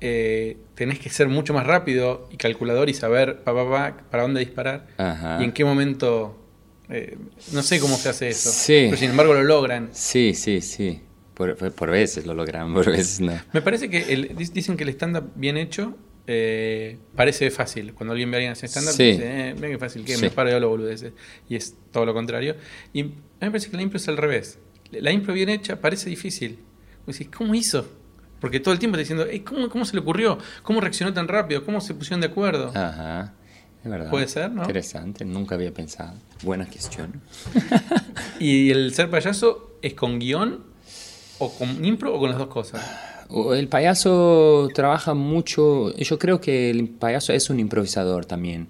eh, 0.00 0.58
tenés 0.74 0.98
que 0.98 1.08
ser 1.10 1.28
mucho 1.28 1.54
más 1.54 1.64
rápido 1.66 2.28
y 2.30 2.36
calculador 2.36 2.90
y 2.90 2.94
saber 2.94 3.38
pa, 3.44 3.54
pa, 3.54 3.70
pa, 3.70 3.96
para 4.10 4.24
dónde 4.24 4.40
disparar 4.40 4.88
Ajá. 4.98 5.38
y 5.40 5.44
en 5.44 5.52
qué 5.52 5.64
momento. 5.64 6.43
Eh, 6.88 7.16
no 7.52 7.62
sé 7.62 7.80
cómo 7.80 7.96
se 7.96 8.08
hace 8.08 8.28
eso. 8.28 8.50
Sí. 8.50 8.84
Pero 8.86 8.96
sin 8.96 9.10
embargo 9.10 9.34
lo 9.34 9.42
logran. 9.42 9.90
sí, 9.92 10.34
sí, 10.34 10.60
sí. 10.60 11.00
Por, 11.34 11.56
por- 11.56 11.90
veces 11.90 12.26
lo 12.26 12.34
logramos, 12.34 12.74
por 12.84 12.92
veces 12.96 13.20
no. 13.20 13.32
Me 13.52 13.60
parece 13.62 13.90
que 13.90 14.12
el- 14.12 14.36
dic- 14.36 14.52
dicen 14.52 14.76
que 14.76 14.84
el 14.84 14.90
stand-up 14.90 15.32
bien 15.34 15.56
hecho 15.56 15.96
eh, 16.26 16.96
parece 17.16 17.50
fácil. 17.50 17.92
Cuando 17.92 18.12
alguien 18.12 18.30
ve 18.30 18.36
a 18.36 18.38
alguien 18.38 18.52
hacer 18.52 18.68
stand-up, 18.68 18.92
Sí. 18.94 19.02
dice, 19.12 19.48
eh, 19.50 19.54
mira 19.54 19.68
qué 19.68 19.78
fácil 19.78 20.04
que 20.04 20.14
Sí. 20.16 20.22
me 20.22 20.30
paro 20.30 20.50
y 20.50 20.52
hablo 20.52 20.68
boludeces. 20.70 21.12
Y 21.48 21.56
es 21.56 21.74
todo 21.92 22.06
lo 22.06 22.14
contrario. 22.14 22.56
Y 22.92 23.00
a 23.00 23.04
mí 23.04 23.14
me 23.40 23.50
parece 23.50 23.68
que 23.70 23.76
la 23.76 23.82
impro 23.82 23.96
es 23.98 24.06
al 24.08 24.16
revés. 24.16 24.58
La 24.92 25.10
impro 25.10 25.34
bien 25.34 25.48
hecha 25.48 25.80
parece 25.80 26.08
difícil. 26.08 26.60
Decís, 27.06 27.28
¿cómo 27.36 27.54
hizo? 27.54 27.86
Porque 28.40 28.60
todo 28.60 28.72
el 28.72 28.78
tiempo 28.78 28.96
está 28.96 29.00
diciendo, 29.14 29.26
"Ey, 29.26 29.40
¿cómo, 29.40 29.68
¿cómo 29.68 29.84
se 29.84 29.94
le 29.94 30.00
ocurrió? 30.00 30.38
¿Cómo 30.62 30.80
reaccionó 30.80 31.12
tan 31.12 31.26
rápido? 31.28 31.64
¿Cómo 31.64 31.80
se 31.80 31.94
pusieron 31.94 32.20
de 32.20 32.28
acuerdo? 32.28 32.68
Ajá. 32.74 33.34
Verdad. 33.84 34.10
Puede 34.10 34.28
ser, 34.28 34.50
¿no? 34.50 34.62
Interesante, 34.62 35.24
nunca 35.24 35.54
había 35.54 35.72
pensado. 35.72 36.14
Buena 36.42 36.66
cuestión. 36.66 37.20
¿Y 38.40 38.70
el 38.70 38.94
ser 38.94 39.10
payaso 39.10 39.76
es 39.82 39.94
con 39.94 40.18
guion? 40.18 40.64
¿O 41.38 41.52
con 41.52 41.84
impro 41.84 42.14
o 42.14 42.18
con 42.18 42.30
las 42.30 42.38
dos 42.38 42.48
cosas? 42.48 42.82
El 43.54 43.68
payaso 43.68 44.68
trabaja 44.74 45.14
mucho, 45.14 45.94
yo 45.96 46.18
creo 46.18 46.40
que 46.40 46.70
el 46.70 46.88
payaso 46.88 47.32
es 47.32 47.50
un 47.50 47.58
improvisador 47.58 48.26
también, 48.26 48.68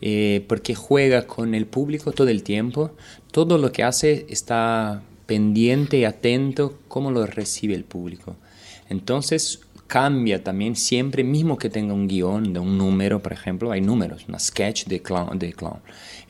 eh, 0.00 0.44
porque 0.48 0.74
juega 0.74 1.26
con 1.26 1.54
el 1.54 1.66
público 1.66 2.10
todo 2.12 2.28
el 2.28 2.42
tiempo, 2.42 2.92
todo 3.30 3.58
lo 3.58 3.70
que 3.72 3.84
hace 3.84 4.26
está 4.28 5.02
pendiente 5.26 5.98
y 5.98 6.04
atento 6.04 6.78
cómo 6.88 7.10
lo 7.10 7.26
recibe 7.26 7.74
el 7.74 7.84
público. 7.84 8.36
Entonces 8.88 9.60
cambia 9.90 10.44
también 10.44 10.76
siempre, 10.76 11.24
mismo 11.24 11.58
que 11.58 11.68
tenga 11.68 11.92
un 11.92 12.06
guion 12.06 12.52
de 12.52 12.60
un 12.60 12.78
número, 12.78 13.20
por 13.20 13.32
ejemplo, 13.32 13.72
hay 13.72 13.80
números, 13.80 14.24
una 14.28 14.38
sketch 14.38 14.84
de 14.84 15.02
clown, 15.02 15.36
de 15.36 15.52
clown. 15.52 15.80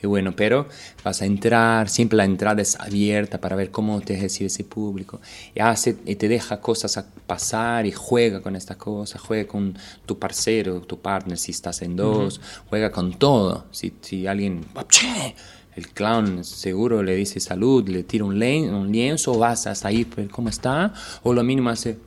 Y 0.03 0.07
bueno, 0.07 0.35
pero 0.35 0.67
vas 1.05 1.21
a 1.21 1.27
entrar, 1.27 1.91
siempre 1.91 2.17
la 2.17 2.25
entrada 2.25 2.63
es 2.63 2.81
abierta 2.81 3.39
para 3.39 3.57
ver 3.57 3.71
cómo 3.71 4.01
te 4.01 4.19
recibe 4.19 4.47
ese 4.47 4.65
público. 4.65 5.21
Y, 5.55 5.61
hace, 5.61 5.99
y 6.07 6.17
te 6.17 6.27
deja 6.27 6.63
cosas 6.63 6.97
a 6.97 7.05
pasar 7.27 7.85
y 7.85 7.93
juega 7.93 8.41
con 8.41 8.57
estas 8.57 8.79
cosas, 8.79 9.21
juega 9.21 9.47
con 9.47 9.77
tu 10.07 10.19
parcero, 10.19 10.81
tu 10.81 10.99
partner, 10.99 11.37
si 11.37 11.53
estás 11.53 11.83
en 11.83 11.97
dos, 11.97 12.41
juega 12.71 12.91
con 12.91 13.13
todo. 13.13 13.67
Si, 13.73 13.93
si 14.01 14.27
alguien, 14.27 14.65
¡Che! 14.89 15.35
el 15.77 15.89
clown 15.89 16.45
seguro 16.45 17.03
le 17.03 17.15
dice 17.15 17.41
salud, 17.41 17.87
le 17.89 18.05
tira 18.05 18.25
un, 18.25 18.39
lienzo, 18.39 19.39
vas 19.39 19.67
hasta 19.67 19.89
ahí, 19.89 20.07
pero 20.07 20.31
¿cómo 20.31 20.49
está? 20.49 20.95
O 21.23 21.35
lo 21.35 21.45
mínimo 21.45 21.69
hace 21.69 21.99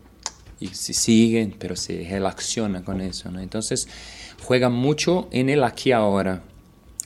y 0.63 0.67
se 0.75 0.93
siguen, 0.93 1.55
pero 1.57 1.75
se 1.75 2.07
relaciona 2.09 2.83
con 2.83 3.01
eso, 3.01 3.31
¿no? 3.31 3.39
Entonces 3.39 3.87
juega 4.43 4.69
mucho 4.69 5.27
en 5.31 5.49
el 5.49 5.63
aquí 5.63 5.91
ahora. 5.91 6.43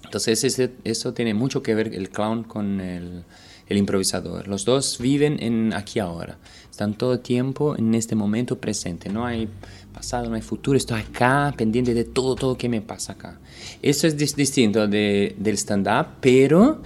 Entonces 0.04 0.44
ese- 0.44 0.72
eso 0.84 1.14
tiene 1.14 1.34
mucho 1.34 1.62
que 1.62 1.76
ver 1.76 1.94
el 1.94 2.10
clown 2.10 2.44
con 2.44 2.80
el, 2.80 3.24
el 3.68 3.78
improvisador. 3.78 4.48
Los 4.48 4.64
dos 4.66 4.98
viven 5.00 5.42
en 5.42 5.74
aquí 5.74 6.00
ahora. 6.00 6.38
Están 6.72 6.94
todo 6.94 7.14
el 7.14 7.20
tiempo 7.20 7.76
en 7.78 7.96
este 7.96 8.16
momento 8.16 8.60
presente. 8.60 9.10
No 9.10 9.26
hay 9.26 9.50
pasado, 9.94 10.30
no 10.30 10.36
hay 10.36 10.42
futuro. 10.44 10.78
Estoy 10.78 11.02
acá 11.02 11.54
pendiente 11.58 11.94
de 11.94 12.04
todo, 12.04 12.36
todo 12.36 12.56
que 12.58 12.70
me 12.70 12.82
pasa 12.82 13.14
acá. 13.14 13.40
Eso 13.82 14.06
es 14.08 14.16
dis- 14.18 14.36
distinto 14.36 14.88
de, 14.88 15.36
del 15.40 15.58
stand-up, 15.58 16.08
pero 16.22 16.82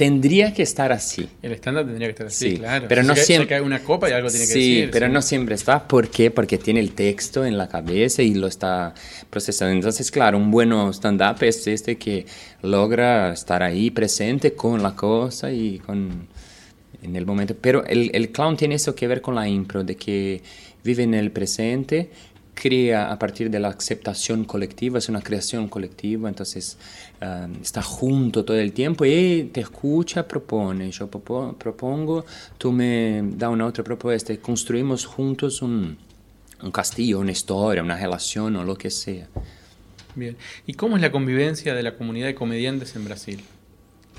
tendría 0.00 0.54
que 0.54 0.62
estar 0.62 0.92
así. 0.92 1.28
El 1.42 1.52
estándar 1.52 1.84
tendría 1.84 2.08
que 2.08 2.12
estar 2.12 2.26
así, 2.28 2.50
Sí, 2.52 2.56
claro. 2.56 2.86
pero 2.88 3.02
Se 3.02 3.08
no 3.08 3.14
cae- 3.14 3.22
siempre- 3.24 3.44
Se 3.44 3.48
cae 3.50 3.60
una 3.60 3.80
copa 3.80 4.08
y 4.08 4.12
algo 4.12 4.30
tiene 4.30 4.46
que 4.46 4.52
sí, 4.52 4.74
decir. 4.76 4.90
pero 4.90 5.06
sí. 5.06 5.12
no 5.12 5.20
siempre 5.22 5.54
está. 5.54 5.86
¿Por 5.86 6.08
qué? 6.08 6.30
Porque 6.30 6.56
tiene 6.56 6.80
el 6.80 6.92
texto 6.92 7.44
en 7.44 7.58
la 7.58 7.68
cabeza 7.68 8.22
y 8.22 8.32
lo 8.34 8.46
está 8.46 8.94
procesando. 9.28 9.72
Entonces, 9.74 10.10
claro, 10.10 10.38
un 10.38 10.50
buen 10.50 10.72
stand-up 10.94 11.42
es 11.42 11.66
este 11.66 11.98
que 11.98 12.24
logra 12.62 13.32
estar 13.34 13.62
ahí 13.62 13.90
presente 13.90 14.54
con 14.54 14.82
la 14.82 14.96
cosa 14.96 15.52
y 15.52 15.78
con 15.80 16.26
en 17.02 17.16
el 17.16 17.26
momento. 17.26 17.54
Pero 17.60 17.84
el, 17.86 18.10
el 18.14 18.30
clown 18.30 18.56
tiene 18.56 18.76
eso 18.76 18.94
que 18.94 19.06
ver 19.06 19.20
con 19.20 19.34
la 19.34 19.46
impro, 19.48 19.84
de 19.84 19.96
que 19.96 20.42
vive 20.82 21.02
en 21.02 21.14
el 21.14 21.30
presente, 21.30 22.10
crea 22.54 23.10
a 23.10 23.18
partir 23.18 23.48
de 23.50 23.58
la 23.58 23.68
aceptación 23.68 24.44
colectiva, 24.44 24.98
es 24.98 25.08
una 25.08 25.22
creación 25.22 25.68
colectiva, 25.68 26.28
entonces 26.28 26.76
está 27.60 27.82
junto 27.82 28.44
todo 28.44 28.56
el 28.58 28.72
tiempo 28.72 29.04
y 29.04 29.50
te 29.52 29.60
escucha, 29.60 30.26
propone, 30.26 30.90
yo 30.90 31.10
propo- 31.10 31.54
propongo, 31.56 32.24
tú 32.56 32.72
me 32.72 33.22
da 33.36 33.48
una 33.50 33.66
otra 33.66 33.84
propuesta 33.84 34.32
y 34.32 34.38
construimos 34.38 35.04
juntos 35.04 35.60
un, 35.60 35.98
un 36.62 36.70
castillo, 36.70 37.18
una 37.20 37.32
historia, 37.32 37.82
una 37.82 37.96
relación 37.98 38.56
o 38.56 38.64
lo 38.64 38.74
que 38.76 38.88
sea. 38.90 39.28
Bien. 40.14 40.36
¿Y 40.66 40.72
cómo 40.74 40.96
es 40.96 41.02
la 41.02 41.12
convivencia 41.12 41.74
de 41.74 41.82
la 41.82 41.94
comunidad 41.96 42.26
de 42.26 42.34
comediantes 42.34 42.96
en 42.96 43.04
Brasil? 43.04 43.40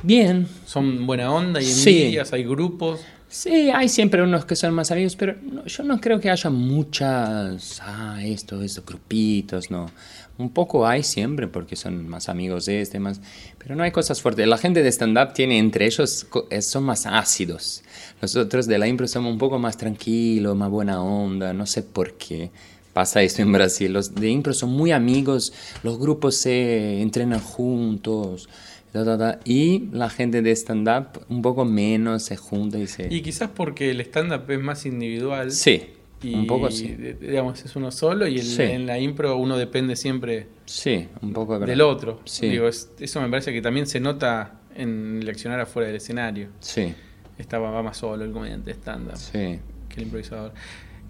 Bien, 0.03 0.48
¿Son 0.65 1.05
buena 1.05 1.31
onda? 1.31 1.60
¿Hay 1.60 1.65
Sí. 1.65 1.89
envidias? 2.03 2.34
¿Hay 2.34 2.43
grupos? 2.43 3.01
Sí, 3.33 3.69
hay 3.73 3.88
siempre 3.88 4.21
unos 4.21 4.43
que 4.43 4.57
son 4.57 4.73
más 4.73 4.91
amigos, 4.91 5.15
pero 5.15 5.35
yo 5.65 5.83
no 5.85 6.01
creo 6.01 6.19
que 6.19 6.29
haya 6.29 6.50
muchas, 6.50 7.81
ah, 7.81 8.19
esto, 8.21 8.61
estos 8.61 8.85
grupitos, 8.85 9.71
no. 9.71 9.89
Un 10.38 10.50
poco 10.50 10.85
hay 10.85 11.01
siempre 11.01 11.47
porque 11.47 11.77
son 11.77 12.09
más 12.09 12.27
amigos 12.27 12.65
de 12.65 12.81
este, 12.81 13.00
más, 13.00 13.21
pero 13.57 13.73
no 13.77 13.83
hay 13.83 13.91
cosas 13.91 14.21
fuertes. 14.21 14.45
La 14.47 14.57
gente 14.57 14.83
de 14.83 14.91
stand-up 14.91 15.31
tiene 15.31 15.59
entre 15.59 15.85
ellos, 15.85 16.27
eh, 16.50 16.61
son 16.61 16.83
más 16.83 17.05
ácidos. 17.05 17.83
Nosotros 18.21 18.67
de 18.67 18.77
la 18.77 18.88
impro 18.89 19.07
somos 19.07 19.31
un 19.31 19.39
poco 19.39 19.57
más 19.59 19.77
tranquilos, 19.77 20.53
más 20.57 20.69
buena 20.69 21.01
onda, 21.01 21.53
no 21.53 21.65
sé 21.65 21.83
por 21.83 22.15
qué. 22.15 22.51
Pasa 22.91 23.21
esto 23.21 23.41
en 23.41 23.53
Brasil, 23.53 23.93
los 23.93 24.13
de 24.13 24.27
impro 24.27 24.53
son 24.53 24.71
muy 24.71 24.91
amigos, 24.91 25.53
los 25.83 25.97
grupos 25.97 26.35
se 26.35 27.01
entrenan 27.01 27.39
juntos, 27.39 28.50
da, 28.93 29.03
da, 29.03 29.17
da, 29.17 29.39
y 29.45 29.89
la 29.91 30.10
gente 30.10 30.41
de 30.41 30.51
stand-up 30.51 31.24
un 31.29 31.41
poco 31.41 31.63
menos 31.65 32.24
se 32.24 32.36
junta 32.38 32.77
y 32.77 32.88
se... 32.88 33.07
Y 33.13 33.21
quizás 33.21 33.50
porque 33.53 33.91
el 33.91 34.01
stand-up 34.01 34.50
es 34.50 34.60
más 34.60 34.86
individual. 34.86 35.51
Sí, 35.51 35.83
Y, 36.24 36.36
un 36.36 36.45
poco 36.45 36.69
sí. 36.69 36.88
Digamos, 37.19 37.63
es 37.65 37.75
uno 37.75 37.89
solo 37.91 38.27
y 38.27 38.36
el- 38.38 38.43
Sí. 38.45 38.62
en 38.63 38.86
la 38.86 39.00
impro 39.00 39.38
uno 39.38 39.57
depende 39.57 39.95
siempre 39.95 40.48
Sí, 40.65 41.07
un 41.21 41.33
poco 41.33 41.57
de 41.60 41.65
del 41.65 41.81
otro. 41.81 42.19
Sí. 42.25 42.48
Digo, 42.50 42.67
es- 42.67 42.91
eso 43.00 43.19
me 43.21 43.29
parece 43.29 43.51
que 43.53 43.62
también 43.62 43.88
se 43.88 44.00
nota 44.00 44.60
en 44.75 45.25
leccionar 45.25 45.60
afuera 45.60 45.88
del 45.88 45.95
escenario. 45.98 46.50
Sí, 46.60 46.93
Estaba 47.38 47.71
va 47.71 47.81
más 47.81 47.98
solo 47.98 48.24
el 48.24 48.31
comediante 48.31 48.71
stand-up 48.71 49.15
sí. 49.17 49.60
que 49.89 49.95
el 49.95 50.03
improvisador. 50.03 50.53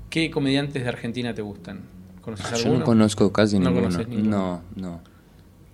¿Qué 0.10 0.32
comediantes 0.32 0.82
de 0.84 0.88
Argentina 0.90 1.34
te 1.34 1.42
gustan? 1.42 1.82
¿Conoces 2.22 2.46
Ah, 2.46 2.52
Yo 2.56 2.58
alguno? 2.66 2.80
no 2.80 2.86
conozco 2.86 3.34
casi 3.34 3.60
No 3.60 3.70
ninguno. 3.72 3.98
ninguno. 4.06 4.30
No, 4.30 4.62
no. 4.76 5.02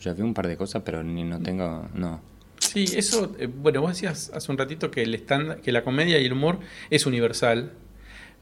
Ya 0.01 0.13
vi 0.13 0.21
un 0.21 0.33
par 0.33 0.47
de 0.47 0.57
cosas, 0.57 0.83
pero 0.85 1.03
ni 1.03 1.23
no 1.23 1.39
tengo. 1.41 1.87
No. 1.93 2.21
Sí, 2.59 2.85
eso, 2.95 3.35
eh, 3.39 3.47
bueno, 3.47 3.81
vos 3.81 3.91
decías 3.91 4.31
hace 4.33 4.51
un 4.51 4.57
ratito 4.57 4.89
que 4.91 5.03
el 5.03 5.13
stand 5.15 5.61
que 5.61 5.71
la 5.71 5.83
comedia 5.83 6.19
y 6.19 6.25
el 6.25 6.33
humor 6.33 6.59
es 6.89 7.05
universal, 7.05 7.71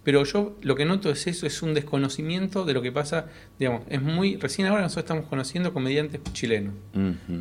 pero 0.03 0.23
yo 0.23 0.55
lo 0.61 0.75
que 0.75 0.85
noto 0.85 1.09
es 1.09 1.25
eso, 1.27 1.45
es 1.47 1.61
un 1.63 1.73
desconocimiento 1.73 2.63
de 2.63 2.73
lo 2.73 2.81
que 2.81 2.91
pasa, 2.91 3.25
digamos, 3.59 3.81
es 3.89 4.01
muy, 4.01 4.35
recién 4.37 4.67
ahora 4.67 4.83
nosotros 4.83 5.03
estamos 5.05 5.25
conociendo 5.27 5.73
comediantes 5.73 6.21
chilenos, 6.33 6.73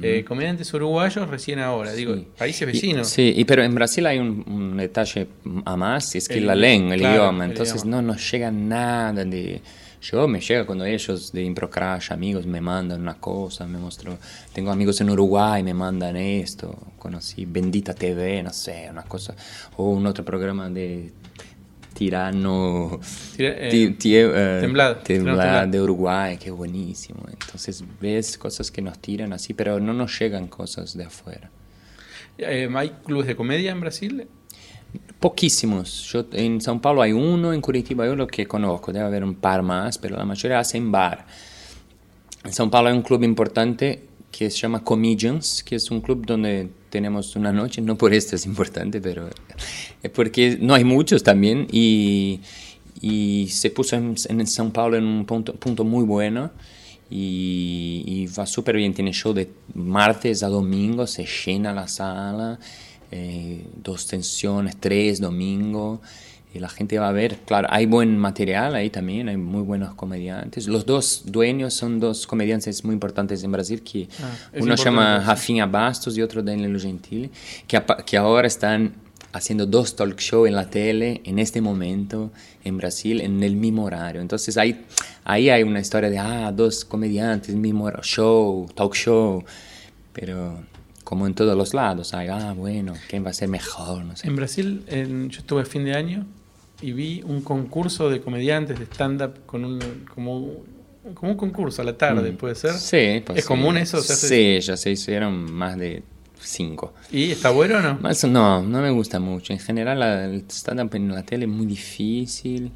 eh, 0.03 0.25
comediantes 0.27 0.73
uruguayos 0.75 1.29
recién 1.29 1.59
ahora, 1.59 1.93
digo, 1.93 2.15
Sí. 2.15 2.27
países 2.39 2.63
Y- 2.63 2.67
vecinos. 2.73 3.09
sí, 3.09 3.35
y 3.37 3.45
pero 3.45 3.63
en 3.63 3.75
Brasil 3.75 4.07
hay 4.07 4.19
un, 4.19 4.43
un 4.47 4.77
detalle 4.79 5.29
a 5.65 5.77
más, 5.77 6.15
es 6.17 6.27
que 6.29 6.39
El- 6.39 6.47
la 6.47 6.55
lengua, 6.55 6.95
el 6.95 7.01
claro, 7.01 7.15
idioma, 7.23 7.45
el 7.45 7.51
entonces 7.53 7.83
idioma. 7.83 7.97
no 8.01 8.03
nos 8.09 8.31
llega 8.33 8.51
nada 8.51 9.25
de... 9.25 9.61
Yo 10.11 10.29
me 10.29 10.39
llega 10.41 10.67
cuando 10.67 10.85
ellos 10.85 11.33
de 11.33 11.43
Impro 11.43 11.71
Crash, 11.71 12.13
amigos, 12.13 12.45
me 12.47 12.61
mandan 12.61 13.01
una 13.01 13.15
cosa, 13.15 13.67
me 13.67 13.79
muestro... 13.79 14.19
Tengo 14.53 14.71
amigos 14.71 15.01
en 15.01 15.09
Uruguay, 15.09 15.63
me 15.63 15.73
mandan 15.73 16.17
esto, 16.17 16.79
conocí 16.99 17.47
Bendita 17.47 17.95
TV, 17.95 18.43
no 18.43 18.53
sé, 18.53 18.87
una 18.91 19.05
cosa, 19.05 19.35
o 19.79 19.89
un 19.91 20.07
otro 20.07 20.23
programa 20.23 20.69
de 20.69 21.11
Tirano... 21.95 23.01
Tira- 23.37 23.55
eh, 23.57 23.69
ti- 23.71 23.97
tie- 23.99 24.31
eh, 24.35 24.59
Temblad, 24.61 24.97
Tirano 24.99 25.25
Temblad 25.31 25.45
Temblad. 25.45 25.69
de 25.69 25.81
Uruguay, 25.81 26.37
que 26.37 26.51
buenísimo. 26.51 27.25
Entonces 27.31 27.83
ves 28.01 28.37
cosas 28.37 28.71
que 28.71 28.83
nos 28.83 28.99
tiran 28.99 29.33
así, 29.33 29.55
pero 29.55 29.81
no 29.81 29.95
nos 29.95 30.19
llegan 30.21 30.49
cosas 30.49 30.97
de 30.97 31.05
afuera. 31.05 31.51
Eh, 32.37 32.69
¿Hay 32.75 32.91
clubes 33.05 33.27
de 33.29 33.37
comedia 33.37 33.71
en 33.73 33.81
Brasil? 33.81 34.27
Poquísimos. 35.21 36.15
En 36.33 36.61
São 36.61 36.81
Paulo 36.81 37.01
hay 37.01 37.13
uno, 37.13 37.53
en 37.53 37.61
Curitiba 37.61 38.05
hay 38.05 38.11
uno 38.11 38.27
que 38.27 38.47
conozco, 38.47 38.93
debe 38.93 39.07
haber 39.07 39.25
un 39.25 39.35
par 39.35 39.63
más, 39.63 39.97
pero 39.97 40.17
la 40.17 40.25
mayoría 40.25 40.59
hacen 40.59 40.93
bar. 40.93 41.27
En 42.45 42.53
São 42.53 42.69
Paulo 42.69 42.91
hay 42.91 42.97
un 42.97 43.03
club 43.03 43.23
importante 43.23 44.03
que 44.31 44.51
se 44.51 44.59
llama 44.59 44.83
Comedians, 44.83 45.63
que 45.63 45.77
es 45.77 45.91
un 45.91 46.01
club 46.01 46.27
donde 46.27 46.69
tenemos 46.91 47.37
una 47.37 47.53
noche, 47.53 47.81
no 47.81 47.97
por 47.97 48.13
esto 48.13 48.37
es 48.37 48.45
importante, 48.47 49.01
pero 49.01 49.31
es 50.03 50.11
porque 50.11 50.59
no 50.61 50.75
hay 50.75 50.85
muchos 50.85 51.23
también. 51.23 51.67
Y, 51.71 52.41
y 53.01 53.49
se 53.49 53.71
puso 53.71 53.97
en, 53.97 54.15
en 54.29 54.41
São 54.47 54.73
Paulo 54.73 54.97
en 54.97 55.05
un 55.05 55.25
punto, 55.25 55.55
punto 55.55 55.85
muy 55.85 56.05
bueno. 56.05 56.51
Y, 57.11 58.03
y 58.07 58.27
va 58.27 58.45
súper 58.45 58.77
bien, 58.77 58.93
tiene 58.93 59.13
show 59.13 59.33
de 59.33 59.49
martes 59.75 60.43
a 60.43 60.49
domingo, 60.49 61.07
se 61.07 61.25
llena 61.25 61.73
la 61.73 61.87
sala, 61.87 62.59
eh, 63.17 63.65
dos 63.77 64.09
tensiones, 64.09 64.77
tres 64.77 65.21
domingo. 65.21 66.01
Y 66.53 66.59
la 66.59 66.69
gente 66.69 66.99
va 66.99 67.09
a 67.09 67.13
ver, 67.13 67.39
claro, 67.45 67.69
hay 67.71 67.87
buen 67.87 68.17
material 68.17 68.75
ahí 68.75 68.89
también, 68.91 69.29
hay 69.29 69.37
muy 69.37 69.63
buenos 69.63 69.95
comediantes. 69.95 70.69
Los 70.69 70.85
dos 70.87 71.23
dueños 71.27 71.75
son 71.75 71.99
dos 71.99 72.27
comediantes 72.27 72.85
muy 72.85 72.93
importantes 72.93 73.43
en 73.45 73.53
Brasil, 73.53 73.83
que 73.83 74.09
Ah, 74.21 74.33
uno 74.61 74.77
se 74.77 74.85
llama. 74.85 75.19
Rafinha 75.19 75.67
Bastos 75.67 76.17
y 76.17 76.23
otro 76.23 76.43
Danilo 76.43 76.79
Gentili, 76.79 77.31
que, 77.67 77.81
que 78.07 78.17
ahora 78.17 78.47
están 78.47 78.95
haciendo 79.33 79.67
dos 79.67 79.97
talk 79.97 80.19
show 80.21 80.47
en 80.47 80.55
la 80.55 80.69
tele 80.71 81.21
en 81.25 81.41
este 81.41 81.61
momento 81.61 82.31
en 82.65 82.77
Brasil 82.79 83.21
en 83.21 83.43
el 83.43 83.57
mismo 83.57 83.85
horario. 83.85 84.21
Entonces 84.21 84.57
ahí, 84.57 84.85
ahí 85.25 85.51
hay 85.51 85.63
una 85.63 85.81
historia 85.81 86.09
de, 86.09 86.19
ah, 86.19 86.53
dos 86.53 86.85
comediantes, 86.85 87.55
mismo 87.55 87.91
show, 88.03 88.69
talk 88.75 88.95
show, 88.95 89.45
pero 90.13 90.63
como 91.05 91.27
en 91.27 91.35
todos 91.35 91.57
los 91.57 91.75
lados, 91.75 92.15
hay, 92.15 92.29
ah, 92.29 92.53
bueno, 92.57 92.95
¿quién 93.09 93.25
va 93.25 93.31
a 93.31 93.35
ser 93.35 93.49
mejor? 93.49 94.05
No 94.05 94.17
sé. 94.17 94.27
En 94.27 94.37
Brasil, 94.37 94.85
en- 94.89 95.29
yo 95.31 95.39
estuve 95.41 95.63
a 95.63 95.65
fin 95.67 95.85
de 95.85 95.95
año 95.95 96.27
y 96.81 96.93
vi 96.93 97.23
un 97.23 97.43
concurso 97.43 98.11
de 98.11 98.21
comediantes 98.21 98.79
de 98.79 98.85
stand-up 98.87 99.45
con 99.47 99.65
un, 99.65 99.79
como, 100.15 100.63
como 101.15 101.33
un 101.33 101.37
concurso 101.39 101.83
a 101.83 101.85
la 101.85 101.97
tarde, 101.97 102.33
¿puede 102.33 102.55
ser? 102.55 102.73
Mm. 102.75 102.79
Sí, 102.79 103.23
pues 103.25 103.39
¿Es 103.39 103.47
común 103.47 103.77
eso? 103.77 104.01
¿Se 104.03 104.13
hace- 104.15 104.29
Sí, 104.61 104.67
ya 104.67 104.77
se 104.77 104.91
hicieron 104.91 105.53
más 105.53 105.77
de 105.79 106.03
cinco. 106.41 106.93
¿Y 107.13 107.31
está 107.31 107.51
bueno 107.51 107.79
o 107.79 107.81
no? 107.81 107.95
Más, 108.01 108.25
no, 108.25 108.63
no 108.63 108.81
me 108.83 108.91
gusta 108.91 109.21
mucho. 109.21 109.53
En 109.53 109.59
general, 109.61 110.01
la- 110.01 110.25
el 110.25 110.45
stand-up 110.51 110.95
en 110.95 111.13
la 111.13 111.23
tele 111.23 111.45
es 111.45 111.51
muy 111.51 111.67
difícil. 111.67 112.73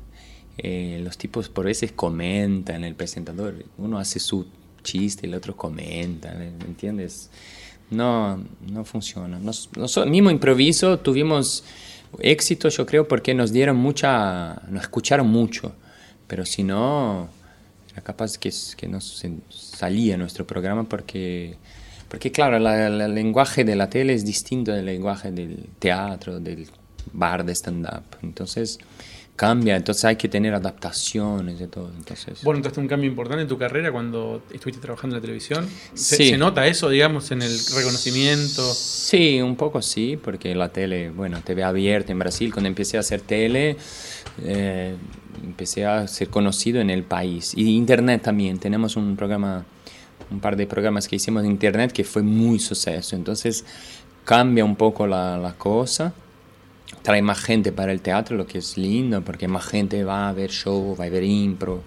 Eh, 0.60 1.00
los 1.04 1.16
tipos 1.16 1.48
por 1.48 1.66
veces 1.66 1.92
comentan, 1.92 2.82
el 2.84 2.94
presentador, 2.94 3.64
uno 3.78 3.98
hace 3.98 4.18
su 4.18 4.46
chiste, 4.82 5.26
el 5.26 5.34
otro 5.34 5.54
comenta, 5.56 6.34
¿me 6.34 6.46
entiendes? 6.66 7.30
No, 7.90 8.42
no 8.70 8.84
funciona. 8.84 9.38
Nos, 9.38 9.70
nosotros, 9.76 10.10
mismo 10.10 10.30
improviso, 10.30 10.98
tuvimos 10.98 11.64
éxito, 12.20 12.68
yo 12.68 12.84
creo, 12.86 13.08
porque 13.08 13.34
nos 13.34 13.52
dieron 13.52 13.76
mucha, 13.76 14.60
nos 14.70 14.82
escucharon 14.82 15.28
mucho. 15.28 15.72
Pero 16.26 16.44
si 16.44 16.62
no, 16.62 17.28
era 17.92 18.02
capaz 18.02 18.36
que, 18.38 18.52
que 18.76 18.88
no 18.88 19.00
salía 19.00 20.16
nuestro 20.18 20.46
programa 20.46 20.84
porque, 20.84 21.56
porque 22.08 22.30
claro, 22.30 22.58
la- 22.58 22.90
la- 22.90 23.06
el 23.06 23.14
lenguaje 23.14 23.64
de 23.64 23.76
la 23.76 23.88
tele 23.88 24.12
es 24.12 24.24
distinto 24.24 24.72
del 24.72 24.84
lenguaje 24.86 25.32
del 25.32 25.66
teatro, 25.78 26.40
del 26.40 26.68
bar 27.12 27.44
de 27.44 27.52
stand-up. 27.54 28.04
Entonces 28.22 28.78
cambia, 29.38 29.76
entonces 29.76 30.04
hay 30.04 30.16
que 30.16 30.28
tener 30.28 30.52
adaptaciones 30.52 31.60
de 31.60 31.68
todo. 31.68 31.90
Entonces, 31.96 32.42
Bueno, 32.42 32.58
entonces 32.58 32.76
un 32.78 32.88
cambio 32.88 33.08
importante 33.08 33.42
en 33.42 33.48
tu 33.48 33.56
carrera 33.56 33.92
cuando 33.92 34.42
estuviste 34.52 34.82
trabajando 34.82 35.14
en 35.14 35.20
la 35.20 35.22
televisión. 35.22 35.64
¿Se, 35.94 36.16
Sí. 36.16 36.30
se 36.30 36.36
nota 36.38 36.66
eso, 36.66 36.88
digamos, 36.88 37.30
en 37.30 37.42
el 37.42 37.56
reconocimiento? 37.76 38.62
Sí, 38.74 39.40
un 39.40 39.54
poco 39.54 39.80
sí, 39.80 40.18
porque 40.22 40.54
la 40.56 40.70
tele, 40.70 41.10
bueno, 41.10 41.40
TV 41.44 41.62
abierta 41.62 42.10
en 42.10 42.18
Brasil, 42.18 42.52
cuando 42.52 42.66
empecé 42.68 42.96
a 42.96 43.00
hacer 43.00 43.20
tele, 43.20 43.76
eh, 44.42 44.96
empecé 45.44 45.86
a 45.86 46.08
ser 46.08 46.28
conocido 46.30 46.80
en 46.80 46.90
el 46.90 47.04
país. 47.04 47.52
Y 47.56 47.76
internet 47.76 48.22
también, 48.22 48.58
tenemos 48.58 48.96
un 48.96 49.14
programa, 49.16 49.64
un 50.32 50.40
par 50.40 50.56
de 50.56 50.66
programas 50.66 51.06
que 51.06 51.14
hicimos 51.14 51.44
en 51.44 51.52
internet 51.52 51.92
que 51.92 52.02
fue 52.02 52.22
muy 52.22 52.58
suceso. 52.58 53.14
Entonces 53.14 53.64
cambia 54.24 54.64
un 54.64 54.74
poco 54.74 55.06
la, 55.06 55.38
la 55.38 55.52
cosa, 55.54 56.12
trae 57.02 57.22
más 57.22 57.40
gente 57.40 57.72
para 57.72 57.92
el 57.92 58.00
teatro, 58.00 58.36
lo 58.36 58.46
que 58.46 58.58
es 58.58 58.76
lindo, 58.76 59.22
porque 59.22 59.48
más 59.48 59.66
gente 59.66 60.04
va 60.04 60.28
a 60.28 60.32
ver 60.32 60.50
show, 60.50 60.96
va 60.98 61.04
a 61.04 61.08
ver 61.08 61.22
impro. 61.24 61.82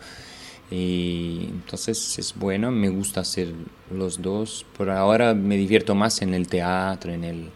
Y 0.69 1.47
entonces 1.49 2.17
es 2.17 2.33
bueno, 2.35 2.71
me 2.71 2.89
gusta 2.89 3.21
hacer 3.21 3.53
los 3.93 4.21
dos. 4.21 4.65
Por 4.77 4.89
ahora 4.89 5.33
me 5.33 5.57
divierto 5.57 5.95
más 5.95 6.21
en 6.21 6.33
el 6.33 6.47
teatro, 6.47 7.11
en 7.11 7.23
el 7.25 7.49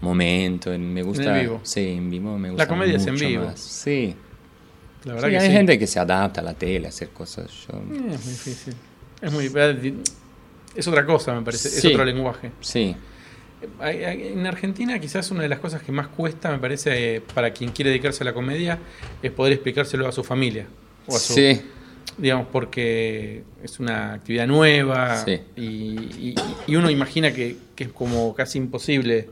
momento, 0.00 0.72
en- 0.72 0.92
me 0.94 1.02
gusta. 1.02 1.32
vivo. 1.38 1.60
Sí, 1.64 1.80
en 1.88 2.10
vivo 2.10 2.38
me 2.38 2.50
gusta. 2.50 2.64
La 2.64 2.68
comedia 2.68 2.96
es 2.96 3.06
en 3.06 3.14
mucho 3.14 3.26
vivo. 3.26 3.44
más. 3.46 3.60
Sí. 3.60 4.14
La 5.04 5.14
verdad 5.14 5.28
Sí, 5.28 5.32
que 5.32 5.38
hay 5.38 5.46
sí. 5.48 5.52
gente 5.52 5.78
que 5.78 5.86
se 5.86 5.98
adapta 5.98 6.40
a 6.42 6.44
la 6.44 6.54
tele, 6.54 6.86
a 6.86 6.90
hacer 6.90 7.08
cosas. 7.10 7.50
Yo- 7.66 7.78
Eh, 7.78 8.14
es 8.14 8.24
muy 8.24 8.32
difícil. 8.32 8.74
Es 9.20 9.32
muy... 9.32 9.94
Es 10.76 10.86
otra 10.86 11.04
cosa, 11.04 11.34
me 11.34 11.42
parece. 11.42 11.68
Es 11.68 11.80
Sí. 11.80 11.88
otro 11.88 12.04
lenguaje. 12.04 12.52
sí, 12.60 12.94
En 13.82 14.46
Argentina 14.46 14.98
quizás 14.98 15.30
una 15.30 15.42
de 15.42 15.48
las 15.48 15.58
cosas 15.58 15.82
que 15.82 15.92
más 15.92 16.08
cuesta, 16.08 16.50
me 16.50 16.58
parece, 16.58 17.22
para 17.34 17.52
quien 17.52 17.70
quiere 17.70 17.90
dedicarse 17.90 18.24
a 18.24 18.26
la 18.26 18.32
comedia, 18.32 18.78
es 19.22 19.30
poder 19.32 19.52
explicárselo 19.52 20.06
a 20.08 20.12
su 20.12 20.24
familia. 20.24 20.66
O 21.06 21.16
a 21.16 21.18
su, 21.18 21.34
sí, 21.34 21.60
Digamos, 22.18 22.48
porque 22.52 23.44
es 23.62 23.78
una 23.80 24.14
actividad 24.14 24.46
nueva 24.46 25.24
Sí. 25.24 25.40
y, 25.56 25.62
y- 25.62 26.34
y 26.66 26.76
uno 26.76 26.90
imagina 26.90 27.32
que, 27.32 27.56
que 27.74 27.84
es 27.84 27.90
como 27.92 28.34
casi 28.34 28.58
imposible 28.58 29.28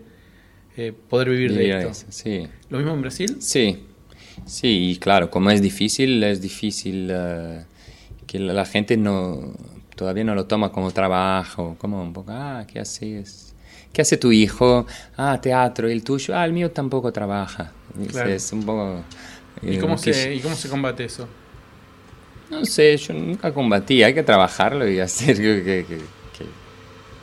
eh, 0.76 0.92
poder 1.10 1.28
vivir 1.30 1.52
de 1.52 1.58
diría 1.60 1.78
esto. 1.80 1.90
eso, 1.90 2.06
sí. 2.10 2.46
¿Lo 2.70 2.78
mismo 2.78 2.94
en 2.94 3.00
Brasil? 3.02 3.36
Sí, 3.40 3.80
sí, 4.46 4.90
y 4.92 4.96
claro, 4.98 5.30
como 5.30 5.50
es 5.50 5.60
difícil, 5.60 6.22
es 6.22 6.40
difícil 6.40 7.08
eh, 7.10 7.64
que 8.26 8.38
la, 8.38 8.52
la 8.52 8.64
gente 8.64 8.96
no 8.96 9.54
todavía 9.96 10.22
no 10.24 10.34
lo 10.36 10.46
toma 10.46 10.70
como 10.70 10.92
trabajo, 10.92 11.74
como 11.78 12.00
un 12.00 12.12
poco, 12.12 12.30
ah, 12.32 12.64
¿qué 12.72 12.78
haces? 12.78 13.47
¿Qué 13.98 14.02
hace 14.02 14.16
tu 14.16 14.30
hijo? 14.30 14.86
Ah, 15.16 15.40
teatro, 15.42 15.88
¿y 15.88 15.92
el 15.92 16.04
tuyo? 16.04 16.36
Ah, 16.36 16.44
el 16.44 16.52
mío 16.52 16.70
tampoco 16.70 17.10
trabaja. 17.12 17.72
Claro. 18.12 18.30
Es 18.30 18.52
un 18.52 18.62
poco... 18.64 19.02
¿Y 19.60 19.74
eh, 19.74 19.78
cómo, 19.80 20.00
que- 20.00 20.14
se, 20.14 20.34
¿Y 20.36 20.38
cómo 20.38 20.54
se 20.54 20.68
combate 20.68 21.04
eso? 21.04 21.26
No 22.48 22.64
sé, 22.64 22.96
yo 22.96 23.12
nunca 23.12 23.52
combatí, 23.52 24.04
hay 24.04 24.14
que 24.14 24.22
trabajarlo 24.22 24.88
y 24.88 25.00
hacer 25.00 25.34
que, 25.38 25.64
que- 25.64 25.84
que- 25.84 26.46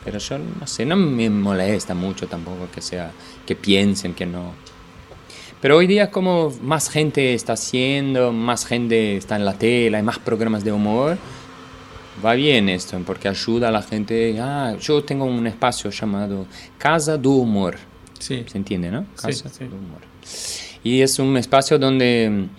Pero 0.04 0.20
yo 0.20 0.38
no 0.38 0.68
sé, 0.68 0.86
no 0.86 0.98
me 0.98 1.30
molesta 1.30 1.94
mucho 1.94 2.28
tampoco 2.28 2.68
que 2.76 2.82
sea, 2.82 3.10
que 3.48 3.56
piensen 3.56 4.14
que 4.14 4.26
no. 4.26 4.52
Pero 5.62 5.78
hoy 5.78 5.88
día 5.88 6.12
como 6.12 6.54
más 6.62 6.90
gente 6.90 7.34
está 7.36 7.54
haciendo, 7.54 8.34
más 8.34 8.66
gente 8.66 9.16
está 9.16 9.38
en 9.38 9.46
la 9.46 9.54
tele, 9.54 9.96
hay 9.96 10.04
más 10.04 10.20
programas 10.20 10.66
de 10.66 10.74
humor, 10.74 11.18
va 12.24 12.34
bien 12.34 12.70
esto, 12.70 13.00
porque 13.06 13.28
ayuda 13.28 13.70
a 13.70 13.72
la 13.72 13.82
gente. 13.82 14.38
Ah, 14.40 14.76
yo 14.80 15.04
tengo 15.04 15.26
un 15.26 15.48
espacio 15.48 15.90
llamado 15.90 16.46
Casa 16.78 17.18
do 17.18 17.32
Humor. 17.32 17.78
Sí. 18.20 18.44
¿Se 18.48 18.58
entiende, 18.58 18.92
no? 18.92 19.02
Sí, 19.16 19.28
Casa 19.28 19.50
sí. 19.50 19.66
do 19.66 19.76
Humor. 19.76 20.02
Y 20.84 21.02
es 21.02 21.18
un 21.20 21.36
espacio 21.38 21.78
donde 21.80 22.30
mm, 22.30 22.50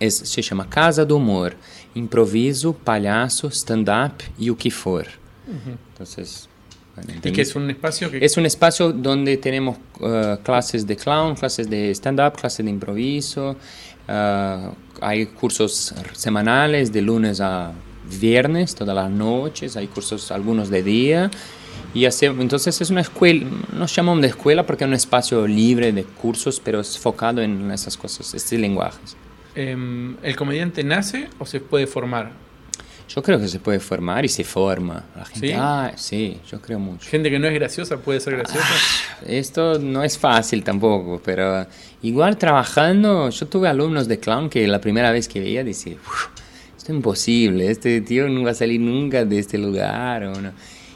es- 0.00 0.18
se 0.18 0.42
llama 0.42 0.68
Casa 0.68 1.04
do 1.04 1.16
Humor. 1.16 1.56
Improviso, 1.94 2.74
palhaço, 2.74 3.48
stand-up 3.50 4.22
y 4.38 4.50
o 4.50 4.56
que 4.56 4.70
for. 4.70 5.06
Entonces, 5.92 6.48
Y 7.24 7.30
que 7.30 7.42
es 7.42 7.54
un 7.56 7.70
espacio 7.70 8.10
que... 8.10 8.24
Es 8.24 8.36
un 8.36 8.46
espacio 8.46 8.92
donde 8.92 9.36
tenemos 9.36 9.76
eh, 10.00 10.38
clases 10.42 10.86
de 10.86 10.96
clown, 10.96 11.34
clases 11.34 11.68
de 11.70 11.90
stand-up, 11.94 12.34
clases 12.40 12.64
de 12.64 12.70
improviso. 12.70 13.56
eh, 14.08 14.70
hay 15.00 15.26
cursos 15.26 15.94
semanales 16.14 16.90
de 16.92 17.02
lunes 17.02 17.40
a 17.40 17.72
viernes, 18.20 18.74
todas 18.74 18.94
las 18.94 19.10
noches. 19.10 19.76
Hay 19.76 19.86
cursos, 19.88 20.30
algunos 20.30 20.70
de 20.70 20.82
día. 20.82 21.30
Y 21.94 22.04
hace- 22.04 22.26
entonces 22.26 22.80
es 22.80 22.90
una 22.90 23.00
escuela, 23.00 23.46
nos 23.72 23.94
llamamos 23.94 24.20
de 24.22 24.28
escuela 24.28 24.66
porque 24.66 24.84
es 24.84 24.88
un 24.88 24.94
espacio 24.94 25.46
libre 25.46 25.92
de 25.92 26.04
cursos, 26.04 26.60
pero 26.62 26.80
es 26.80 26.94
enfocado 26.96 27.40
en 27.42 27.70
esas 27.70 27.96
cosas, 27.96 28.34
estos 28.34 28.58
lenguajes. 28.58 29.16
em, 29.54 30.16
¿El 30.22 30.36
comediante 30.36 30.84
nace 30.84 31.28
o 31.38 31.46
se 31.46 31.60
puede 31.60 31.86
formar? 31.86 32.30
Yo 33.08 33.22
creo 33.22 33.38
que 33.40 33.48
se 33.48 33.58
puede 33.60 33.78
formar 33.80 34.24
y 34.24 34.28
se 34.28 34.44
forma. 34.44 35.04
La 35.16 35.24
gente, 35.24 35.48
¿Sí? 35.48 35.54
ah, 35.56 35.92
sí, 35.96 36.38
yo 36.50 36.60
creo 36.60 36.78
mucho. 36.78 37.08
Gente 37.08 37.30
que 37.30 37.38
no 37.38 37.46
es 37.46 37.54
graciosa 37.54 37.96
puede 37.96 38.20
ser 38.20 38.36
graciosa. 38.36 38.66
Esto 39.26 39.78
no 39.78 40.02
es 40.02 40.18
fácil 40.18 40.62
tampoco, 40.64 41.22
pero 41.24 41.66
igual 42.02 42.36
trabajando, 42.36 43.30
yo 43.30 43.46
tuve 43.46 43.68
alumnos 43.68 44.08
de 44.08 44.18
clown 44.18 44.50
que 44.50 44.66
la 44.68 44.80
primera 44.80 45.10
vez 45.12 45.28
que 45.28 45.40
veía 45.40 45.64
decía, 45.64 45.94
"Uf, 46.06 46.26
esto 46.86 46.92
es 46.92 46.96
imposible, 46.98 47.68
este 47.68 48.00
tío 48.00 48.28
no 48.28 48.44
va 48.44 48.52
a 48.52 48.54
salir 48.54 48.80
nunca 48.80 49.24
de 49.24 49.40
este 49.40 49.58
lugar. 49.58 50.22
O 50.24 50.40
no. 50.40 50.52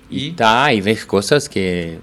¿Y? 0.09 0.27
Y, 0.27 0.31
ta, 0.33 0.73
y 0.73 0.81
ves 0.81 1.05
cosas 1.05 1.49
que, 1.49 1.99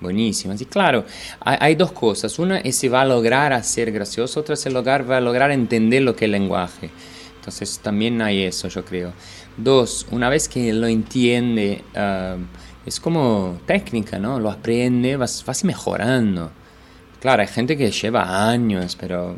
buenísimas. 0.00 0.60
Y 0.60 0.66
claro, 0.66 1.04
hay, 1.40 1.56
hay 1.60 1.74
dos 1.76 1.92
cosas. 1.92 2.36
Una 2.40 2.58
es 2.58 2.76
si 2.76 2.88
va 2.88 3.02
a 3.02 3.04
lograr 3.04 3.52
hacer 3.52 3.92
gracioso, 3.92 4.40
otra 4.40 4.54
es 4.54 4.66
el 4.66 4.74
lograr, 4.74 5.08
va 5.08 5.18
a 5.18 5.20
lograr 5.20 5.52
entender 5.52 6.02
lo 6.02 6.16
que 6.16 6.24
es 6.24 6.26
el 6.26 6.32
lenguaje. 6.32 6.90
Entonces 7.36 7.78
también 7.80 8.20
hay 8.20 8.42
eso, 8.42 8.66
yo 8.68 8.84
creo. 8.84 9.12
Dos, 9.56 10.08
una 10.10 10.28
vez 10.28 10.48
que 10.48 10.72
lo 10.72 10.88
entiende, 10.88 11.84
ah, 11.94 12.36
es 12.84 12.98
como 12.98 13.60
técnica, 13.64 14.18
¿no? 14.18 14.40
Lo 14.40 14.50
aprende, 14.50 15.16
vas, 15.16 15.44
vas 15.46 15.62
mejorando. 15.62 16.50
Claro, 17.20 17.42
hay 17.42 17.48
gente 17.48 17.76
que 17.76 17.92
lleva 17.92 18.50
años, 18.50 18.96
pero 19.00 19.36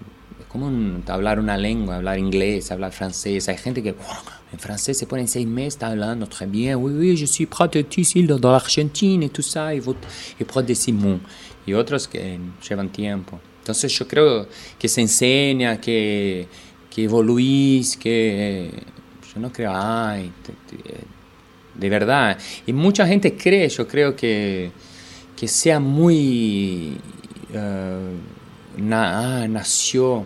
como 0.56 0.68
un- 0.68 1.02
hablar 1.08 1.38
una 1.38 1.56
lengua, 1.58 1.96
hablar 1.96 2.18
inglés, 2.18 2.70
hablar 2.70 2.92
francés. 2.92 3.48
Hay 3.48 3.58
gente 3.58 3.82
que 3.82 3.92
"Wow, 3.92 4.22
en 4.52 4.58
francés 4.58 4.96
se 4.98 5.06
pone 5.06 5.22
en 5.22 5.28
seis 5.28 5.46
meses, 5.46 5.74
está 5.74 5.88
hablando 5.88 6.26
très 6.26 6.46
bien. 6.46 6.76
Oui, 6.76 6.92
oui, 6.94 7.16
je 7.16 7.26
suis 7.26 7.46
ici 7.98 8.22
dans 8.26 8.40
l'Argentine 8.40 9.22
et 9.24 9.28
tout 9.28 9.42
ça, 9.42 9.70
près 10.46 10.62
de 10.62 10.74
Simon. 10.74 11.20
Y 11.66 11.74
otros 11.74 12.06
que 12.08 12.38
llevan 12.68 12.88
tiempo. 12.90 13.38
Entonces 13.60 13.92
yo 13.98 14.06
creo 14.06 14.46
que 14.78 14.88
se 14.88 15.00
enseña, 15.02 15.78
que, 15.80 16.46
que 16.88 17.04
evoluís, 17.04 17.96
que 17.96 18.70
yo 19.34 19.40
no 19.40 19.50
creo, 19.52 19.72
ay, 19.74 20.32
de 21.74 21.88
verdad. 21.90 22.38
Y 22.66 22.72
mucha 22.72 23.06
gente 23.06 23.36
cree, 23.36 23.68
yo 23.68 23.86
creo 23.86 24.14
que, 24.16 24.70
que 25.36 25.48
sea 25.48 25.80
muy... 25.80 26.96
eh, 27.52 28.10
na- 28.78 29.42
ah, 29.42 29.48
nació. 29.48 30.24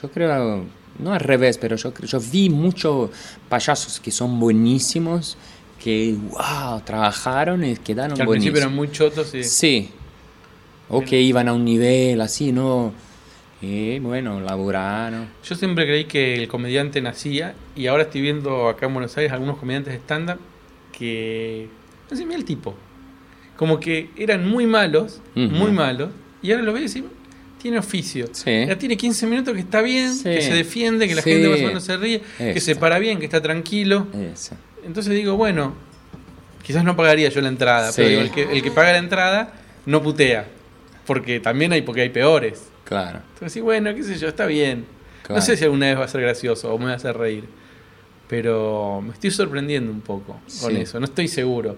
Yo 0.00 0.10
creo, 0.10 0.64
no 0.98 1.12
al 1.12 1.20
revés, 1.20 1.58
pero 1.58 1.76
yo, 1.76 1.92
yo 1.94 2.18
vi 2.20 2.48
muchos 2.50 3.10
payasos 3.48 4.00
que 4.00 4.10
son 4.10 4.40
buenísimos, 4.40 5.36
que, 5.82 6.16
wow, 6.30 6.80
trabajaron 6.84 7.64
y 7.64 7.76
quedaron 7.76 8.16
Que 8.16 8.22
al 8.22 8.28
principio 8.28 8.52
buenísimos. 8.52 8.58
eran 8.58 8.74
muy 8.74 8.90
chotos 8.90 9.34
y... 9.34 9.44
Sí. 9.44 9.90
O 10.88 11.00
que 11.02 11.20
iban 11.20 11.48
a 11.48 11.52
un 11.54 11.64
nivel 11.64 12.20
así, 12.20 12.52
¿no? 12.52 12.92
Y 13.60 13.98
bueno, 14.00 14.40
laburaron. 14.40 15.28
Yo 15.44 15.54
siempre 15.54 15.86
creí 15.86 16.04
que 16.04 16.34
el 16.34 16.48
comediante 16.48 17.00
nacía 17.00 17.54
y 17.76 17.86
ahora 17.86 18.04
estoy 18.04 18.20
viendo 18.20 18.68
acá 18.68 18.86
en 18.86 18.94
Buenos 18.94 19.16
Aires 19.16 19.32
algunos 19.32 19.58
comediantes 19.58 19.92
de 19.92 19.98
stand-up 20.00 20.38
que... 20.96 21.68
No 22.10 22.16
sé, 22.16 22.26
mira 22.26 22.38
el 22.38 22.44
tipo. 22.44 22.74
Como 23.56 23.78
que 23.80 24.10
eran 24.16 24.48
muy 24.48 24.66
malos, 24.66 25.20
muy 25.34 25.70
malos, 25.70 26.10
y 26.42 26.50
ahora 26.50 26.64
lo 26.64 26.72
veo 26.72 26.82
y 26.82 26.88
tiene 27.62 27.78
oficio. 27.78 28.26
Sí. 28.32 28.66
Ya 28.66 28.76
tiene 28.76 28.96
15 28.96 29.26
minutos 29.26 29.54
que 29.54 29.60
está 29.60 29.80
bien, 29.82 30.12
Sí. 30.12 30.24
que 30.24 30.42
se 30.42 30.52
defiende, 30.52 31.06
que 31.08 31.14
la 31.14 31.22
Sí. 31.22 31.30
gente 31.30 31.48
más 31.48 31.60
o 31.60 31.66
menos 31.66 31.84
se 31.84 31.96
ríe, 31.96 32.20
que 32.38 32.60
se 32.60 32.74
para 32.76 32.98
bien, 32.98 33.18
que 33.18 33.24
está 33.26 33.40
tranquilo. 33.40 34.08
Entonces 34.84 35.14
digo, 35.14 35.36
bueno, 35.36 35.74
quizás 36.64 36.82
no 36.84 36.96
pagaría 36.96 37.28
yo 37.28 37.40
la 37.40 37.48
entrada, 37.48 37.92
pero 37.94 38.20
el, 38.20 38.30
que, 38.32 38.42
el 38.42 38.62
que 38.62 38.70
paga 38.72 38.92
la 38.92 38.98
entrada 38.98 39.52
no 39.86 40.02
putea. 40.02 40.48
Porque 41.06 41.40
también 41.40 41.72
hay, 41.72 41.82
porque 41.82 42.02
hay 42.02 42.10
peores. 42.10 42.64
Claro. 42.84 43.20
Entonces, 43.34 43.52
sí, 43.52 43.60
bueno, 43.60 43.94
qué 43.94 44.02
sé 44.02 44.16
yo, 44.18 44.28
está 44.28 44.46
bien. 44.46 44.84
Claro. 45.22 45.36
No 45.36 45.42
sé 45.42 45.56
si 45.56 45.64
alguna 45.64 45.86
vez 45.86 45.98
va 45.98 46.04
a 46.04 46.08
ser 46.08 46.20
gracioso 46.20 46.72
o 46.74 46.78
me 46.78 46.86
va 46.86 46.92
a 46.92 46.96
hacer 46.96 47.16
reír. 47.16 47.44
Pero 48.28 49.02
me 49.04 49.12
estoy 49.12 49.30
sorprendiendo 49.30 49.90
un 49.90 50.00
poco 50.00 50.40
con 50.60 50.76
eso. 50.76 50.98
No 50.98 51.04
estoy 51.06 51.28
seguro. 51.28 51.76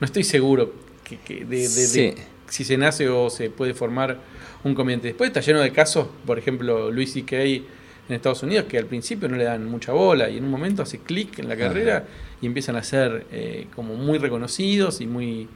No 0.00 0.04
estoy 0.04 0.24
seguro 0.24 0.72
que, 1.04 1.18
que 1.18 1.44
de, 1.44 1.68
de-. 1.68 2.16
Si 2.48 2.64
se 2.64 2.76
nace 2.76 3.08
o 3.08 3.30
se 3.30 3.50
puede 3.50 3.74
formar 3.74 4.18
un 4.64 4.74
comediante. 4.74 5.08
Después 5.08 5.28
está 5.28 5.40
lleno 5.40 5.60
de 5.60 5.72
casos, 5.72 6.08
por 6.26 6.38
ejemplo, 6.38 6.90
Luis 6.90 7.12
C.K. 7.12 7.36
en 7.42 7.64
Estados 8.08 8.42
Unidos, 8.42 8.66
que 8.68 8.78
al 8.78 8.86
principio 8.86 9.28
no 9.28 9.36
le 9.36 9.44
dan 9.44 9.64
mucha 9.66 9.92
bola 9.92 10.28
y 10.30 10.38
en 10.38 10.44
un 10.44 10.50
momento 10.50 10.82
hace 10.82 10.98
clic 11.00 11.38
en 11.38 11.48
la 11.48 11.56
carrera 11.56 12.04
y 12.40 12.46
empiezan 12.46 12.76
a 12.76 12.82
ser 12.82 13.26
eh, 13.32 13.66
como 13.74 13.94
muy 13.94 14.18
reconocidos 14.18 15.00
y 15.00 15.06
muy... 15.06 15.48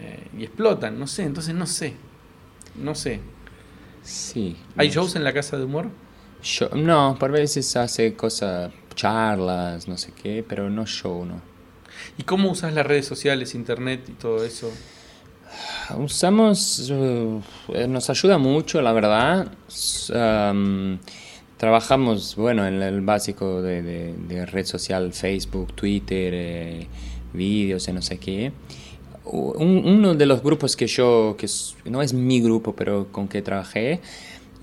eh, 0.00 0.26
y 0.38 0.44
explotan. 0.44 0.98
No 0.98 1.06
sé, 1.06 1.22
entonces 1.24 1.54
no 1.54 1.66
sé. 1.66 1.94
No 2.76 2.94
sé. 2.94 3.20
Sí. 4.02 4.56
¿Hay 4.76 4.88
no 4.88 4.94
shows 4.94 5.12
sé. 5.12 5.18
en 5.18 5.24
la 5.24 5.32
casa 5.32 5.56
de 5.58 5.64
humor? 5.64 5.88
Show- 6.42 6.74
no, 6.76 7.16
por 7.18 7.30
veces 7.32 7.76
hace 7.76 8.14
cosas, 8.14 8.72
charlas, 8.94 9.88
no 9.88 9.96
sé 9.98 10.12
qué, 10.20 10.44
pero 10.48 10.70
no 10.70 10.86
show, 10.86 11.24
no. 11.24 11.40
¿Y 12.16 12.22
cómo 12.22 12.50
usas 12.50 12.72
las 12.74 12.86
redes 12.86 13.06
sociales, 13.06 13.54
internet 13.54 14.04
y 14.08 14.12
todo 14.12 14.44
eso? 14.44 14.72
Usamos, 15.98 16.90
eh, 16.90 17.86
nos 17.88 18.10
ayuda 18.10 18.38
mucho, 18.38 18.80
la 18.82 18.92
verdad. 18.92 19.48
Um, 20.14 20.98
trabajamos, 21.56 22.36
bueno, 22.36 22.66
en 22.66 22.82
el 22.82 23.00
básico 23.00 23.62
de, 23.62 23.82
de- 23.82 24.14
de 24.14 24.46
red 24.46 24.66
social, 24.66 25.12
Facebook, 25.12 25.72
Twitter, 25.74 26.32
eh, 26.34 26.86
vídeos 27.32 27.88
y 27.88 27.92
no 27.92 28.02
sé 28.02 28.18
qué. 28.18 28.52
Un- 29.24 29.82
uno 29.86 30.14
de 30.14 30.26
los 30.26 30.42
grupos 30.42 30.76
que 30.76 30.86
yo, 30.86 31.36
que 31.38 31.46
no 31.90 32.00
es 32.02 32.12
mi 32.14 32.40
grupo, 32.40 32.74
pero 32.74 33.08
con 33.12 33.28
que 33.28 33.42
trabajé, 33.42 34.00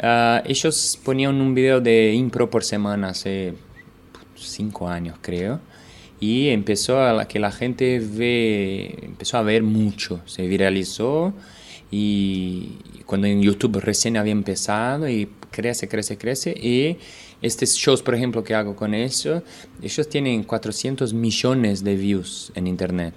ah, 0.02 0.42
ellos 0.46 1.00
ponían 1.04 1.40
un 1.42 1.54
video 1.54 1.82
de 1.82 2.14
impro 2.14 2.50
por 2.50 2.64
semana 2.64 3.10
hace 3.10 3.54
cinco 4.36 4.88
años, 4.88 5.18
creo. 5.22 5.60
Y 6.20 6.50
empezó 6.50 7.02
a 7.02 7.28
que 7.28 7.40
la 7.40 7.52
gente 7.52 8.00
ve, 8.00 8.98
empezó 9.04 9.38
a 9.38 9.42
ver 9.42 9.64
mucho, 9.64 10.22
se 10.26 10.48
viralizó 10.48 11.34
y 11.92 12.70
cuando 13.06 13.28
en 13.28 13.42
YouTube 13.42 13.78
recién 13.80 14.18
había 14.18 14.32
empezado 14.32 15.08
y 15.10 15.30
crece, 15.52 15.88
crece, 15.88 16.18
crece 16.18 16.52
y 16.52 16.98
estos 17.42 17.74
shows, 17.74 18.02
por 18.02 18.16
ejemplo, 18.16 18.44
que 18.44 18.56
hago 18.56 18.76
con 18.76 18.94
eso, 18.94 19.44
ellos 19.82 20.10
tienen 20.10 20.44
400 20.44 21.14
millones 21.14 21.84
de 21.84 21.96
views 21.96 22.52
en 22.56 22.68
internet. 22.68 23.14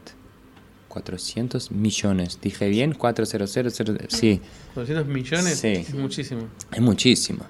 400 0.88 1.70
millones, 1.70 2.38
dije 2.42 2.68
bien, 2.68 2.92
400, 2.94 3.72
sí, 4.08 4.40
400 4.74 5.06
millones 5.06 5.58
Sí. 5.58 5.68
es 5.68 5.94
muchísimo. 5.94 6.42
es 6.72 6.80
muchísimo. 6.80 7.44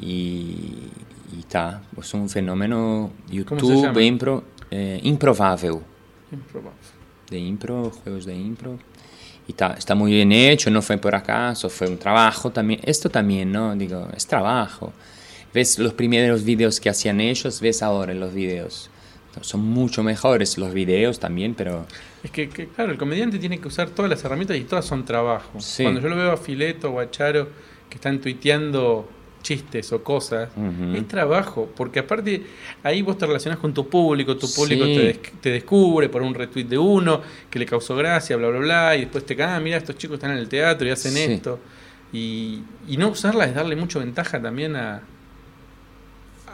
Y 0.00 0.74
está, 1.38 1.82
es 1.96 2.14
un 2.14 2.28
fenómeno 2.28 3.12
¿Cómo 3.46 3.60
se 3.60 3.66
YouTube, 3.66 4.00
impro, 4.00 4.44
eh, 4.70 5.00
improvável. 5.02 5.78
De 7.30 7.38
impro, 7.38 7.90
juegos 7.90 8.26
de 8.26 8.34
impro. 8.34 8.78
Y 9.46 9.52
está, 9.52 9.74
está 9.74 9.94
muy 9.94 10.12
bien 10.12 10.32
hecho, 10.32 10.70
no 10.70 10.82
fue 10.82 10.98
por 10.98 11.14
acaso, 11.14 11.70
fue 11.70 11.88
un 11.88 11.98
trabajo 11.98 12.50
también. 12.50 12.80
Esto 12.84 13.08
también, 13.08 13.52
¿no? 13.52 13.74
Digo, 13.76 14.08
es 14.16 14.26
trabajo. 14.26 14.92
Ves 15.52 15.78
los 15.78 15.94
primeros 15.94 16.44
videos 16.44 16.80
que 16.80 16.90
hacían 16.90 17.20
ellos, 17.20 17.60
ves 17.60 17.82
ahora 17.82 18.14
los 18.14 18.32
videos. 18.32 18.90
Son 19.42 19.60
mucho 19.60 20.02
mejores 20.02 20.58
los 20.58 20.74
videos 20.74 21.20
también, 21.20 21.54
pero 21.54 21.86
Es 22.22 22.30
que, 22.30 22.48
que, 22.48 22.68
claro, 22.68 22.90
el 22.92 22.98
comediante 22.98 23.38
tiene 23.38 23.60
que 23.60 23.68
usar 23.68 23.90
todas 23.90 24.10
las 24.10 24.24
herramientas 24.24 24.56
y 24.56 24.64
todas 24.64 24.84
son 24.84 25.04
trabajo. 25.04 25.60
Sí. 25.60 25.84
Cuando 25.84 26.00
yo 26.00 26.08
lo 26.08 26.16
veo 26.16 26.32
a 26.32 26.36
Fileto 26.36 26.90
o 26.90 27.00
a 27.00 27.10
Charo 27.10 27.48
que 27.88 27.96
están 27.96 28.20
tuiteando 28.20 29.08
chistes 29.42 29.92
o 29.92 30.02
cosas, 30.04 30.50
es 30.94 31.08
trabajo, 31.08 31.70
porque 31.76 32.00
aparte 32.00 32.42
ahí 32.82 33.02
vos 33.02 33.16
te 33.18 33.26
relacionás 33.26 33.58
con 33.58 33.72
tu 33.74 33.88
público, 33.88 34.36
tu 34.36 34.52
público 34.52 34.84
Sí. 34.84 34.94
te, 34.94 35.00
des- 35.02 35.20
te 35.40 35.50
descubre 35.50 36.08
por 36.08 36.22
un 36.22 36.34
retweet 36.34 36.64
de 36.64 36.78
uno 36.78 37.22
que 37.48 37.58
le 37.58 37.66
causó 37.66 37.96
gracia, 37.96 38.36
bla, 38.36 38.48
bla, 38.48 38.58
bla, 38.60 38.96
y 38.96 39.00
después 39.00 39.24
te 39.24 39.34
cae, 39.36 39.54
ah, 39.56 39.60
mira, 39.60 39.76
estos 39.78 39.96
chicos 39.96 40.14
están 40.16 40.32
en 40.32 40.38
el 40.38 40.48
teatro 40.48 40.86
y 40.86 40.90
hacen 40.90 41.12
Sí. 41.12 41.20
esto. 41.22 41.58
Y, 42.12 42.62
y 42.88 42.96
no 42.96 43.08
usarla 43.08 43.44
es 43.46 43.54
darle 43.54 43.76
mucha 43.76 43.98
ventaja 43.98 44.40
también 44.42 44.76
a, 44.76 45.02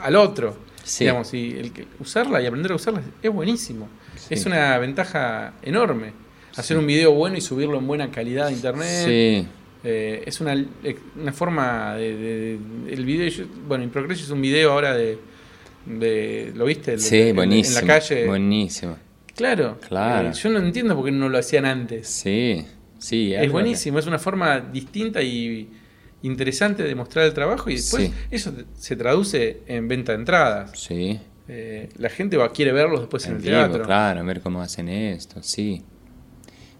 al 0.02 0.16
otro. 0.16 0.56
Sí. 0.84 1.04
Digamos, 1.04 1.32
y 1.34 1.52
el 1.58 1.72
que, 1.72 1.86
usarla 1.98 2.40
y 2.42 2.46
aprender 2.46 2.72
a 2.72 2.76
usarla 2.76 3.02
es 3.22 3.32
buenísimo. 3.32 3.88
Es 4.30 4.46
una 4.46 4.78
ventaja 4.78 5.54
enorme. 5.62 6.12
Hacer 6.56 6.78
un 6.78 6.86
video 6.86 7.12
bueno 7.12 7.36
y 7.36 7.40
subirlo 7.40 7.76
en 7.78 7.86
buena 7.86 8.10
calidad 8.10 8.46
a 8.46 8.52
internet. 8.52 9.04
sí, 9.06 9.46
Eh, 9.88 10.24
es 10.26 10.40
una, 10.40 10.52
una 11.16 11.32
forma 11.32 11.94
de, 11.94 12.16
de- 12.16 12.58
de- 12.58 12.92
el 12.92 13.04
video 13.04 13.28
yo- 13.28 13.44
bueno 13.68 13.84
Improcrecio 13.84 14.24
es 14.24 14.30
un 14.30 14.40
video 14.40 14.72
ahora 14.72 14.96
de, 14.96 15.16
de 15.86 16.50
¿lo 16.56 16.64
viste? 16.64 16.94
El 16.94 17.00
sí, 17.00 17.20
en- 17.28 17.36
buenísimo. 17.36 17.78
en 17.78 17.86
la 17.86 17.94
calle 17.94 18.26
Buenísimo. 18.26 18.96
Claro. 19.36 19.78
Claro. 19.86 20.30
Eh, 20.30 20.32
yo 20.32 20.48
no 20.50 20.58
entiendo 20.58 20.96
por 20.96 21.04
qué 21.04 21.12
no 21.12 21.28
lo 21.28 21.38
hacían 21.38 21.66
antes. 21.66 22.08
Sí, 22.08 22.64
sí. 22.98 23.32
Es 23.34 23.52
buenísimo, 23.52 23.98
es 24.00 24.06
una 24.06 24.18
forma 24.18 24.58
distinta 24.58 25.22
y 25.22 25.68
interesante 26.22 26.82
de 26.82 26.94
mostrar 26.96 27.26
el 27.26 27.34
trabajo 27.34 27.70
y 27.70 27.74
después 27.76 28.08
Sí. 28.08 28.14
eso 28.32 28.52
se 28.74 28.96
traduce 28.96 29.60
en 29.68 29.86
venta 29.86 30.12
de 30.12 30.18
entradas. 30.18 30.72
Sí. 30.80 31.20
Eh, 31.48 31.90
la 31.98 32.08
gente 32.08 32.36
va 32.36 32.50
quiere 32.50 32.72
verlos 32.72 33.00
después 33.00 33.24
en 33.26 33.32
En 33.32 33.36
el 33.36 33.42
vivo, 33.44 33.54
teatro. 33.56 33.84
claro, 33.84 34.20
a 34.20 34.22
ver 34.24 34.40
cómo 34.40 34.60
hacen 34.62 34.88
esto, 34.88 35.40
sí. 35.44 35.84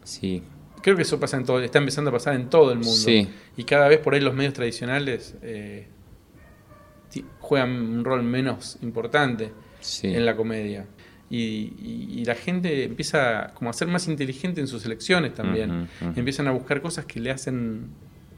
Sí, 0.03 0.43
Creo 0.87 0.95
que 0.95 1.03
eso 1.03 1.19
pasa 1.19 1.37
en 1.37 1.45
todo, 1.45 1.59
está 1.61 1.79
empezando 1.79 2.11
a 2.11 2.13
pasar 2.13 2.37
en 2.37 2.49
todo 2.49 2.71
el 2.71 2.79
mundo. 2.79 2.93
Sí. 2.93 3.29
Y 3.57 3.65
cada 3.65 3.89
vez 3.89 3.99
por 3.99 4.15
ahí 4.15 4.21
los 4.21 4.35
medios 4.37 4.55
tradicionales 4.55 5.35
eh, 5.43 5.89
juegan 7.41 7.71
un 7.71 8.05
rol 8.05 8.23
menos 8.23 8.79
importante 8.83 9.51
sí. 9.81 10.07
en 10.15 10.25
la 10.25 10.37
comedia. 10.37 10.87
Y, 11.29 11.39
y- 11.39 12.09
y 12.21 12.25
la 12.25 12.37
gente 12.37 12.85
empieza 12.85 13.53
como 13.55 13.69
a 13.69 13.73
ser 13.73 13.89
más 13.89 14.07
inteligente 14.07 14.61
en 14.61 14.69
sus 14.69 14.85
elecciones 14.87 15.35
también. 15.35 15.89
Empiezan 16.15 16.47
a 16.47 16.53
buscar 16.53 16.81
cosas 16.81 17.05
que 17.05 17.19
le 17.19 17.33
hacen, 17.33 17.89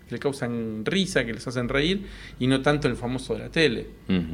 que 0.09 0.15
le 0.15 0.19
causan 0.19 0.87
risa, 0.87 1.27
que 1.27 1.35
les 1.35 1.47
hacen 1.47 1.69
reír, 1.69 2.07
y 2.39 2.47
no 2.47 2.63
tanto 2.63 2.89
el 2.89 2.97
famoso 2.97 3.35
de 3.35 3.41
la 3.41 3.51
tele. 3.51 3.89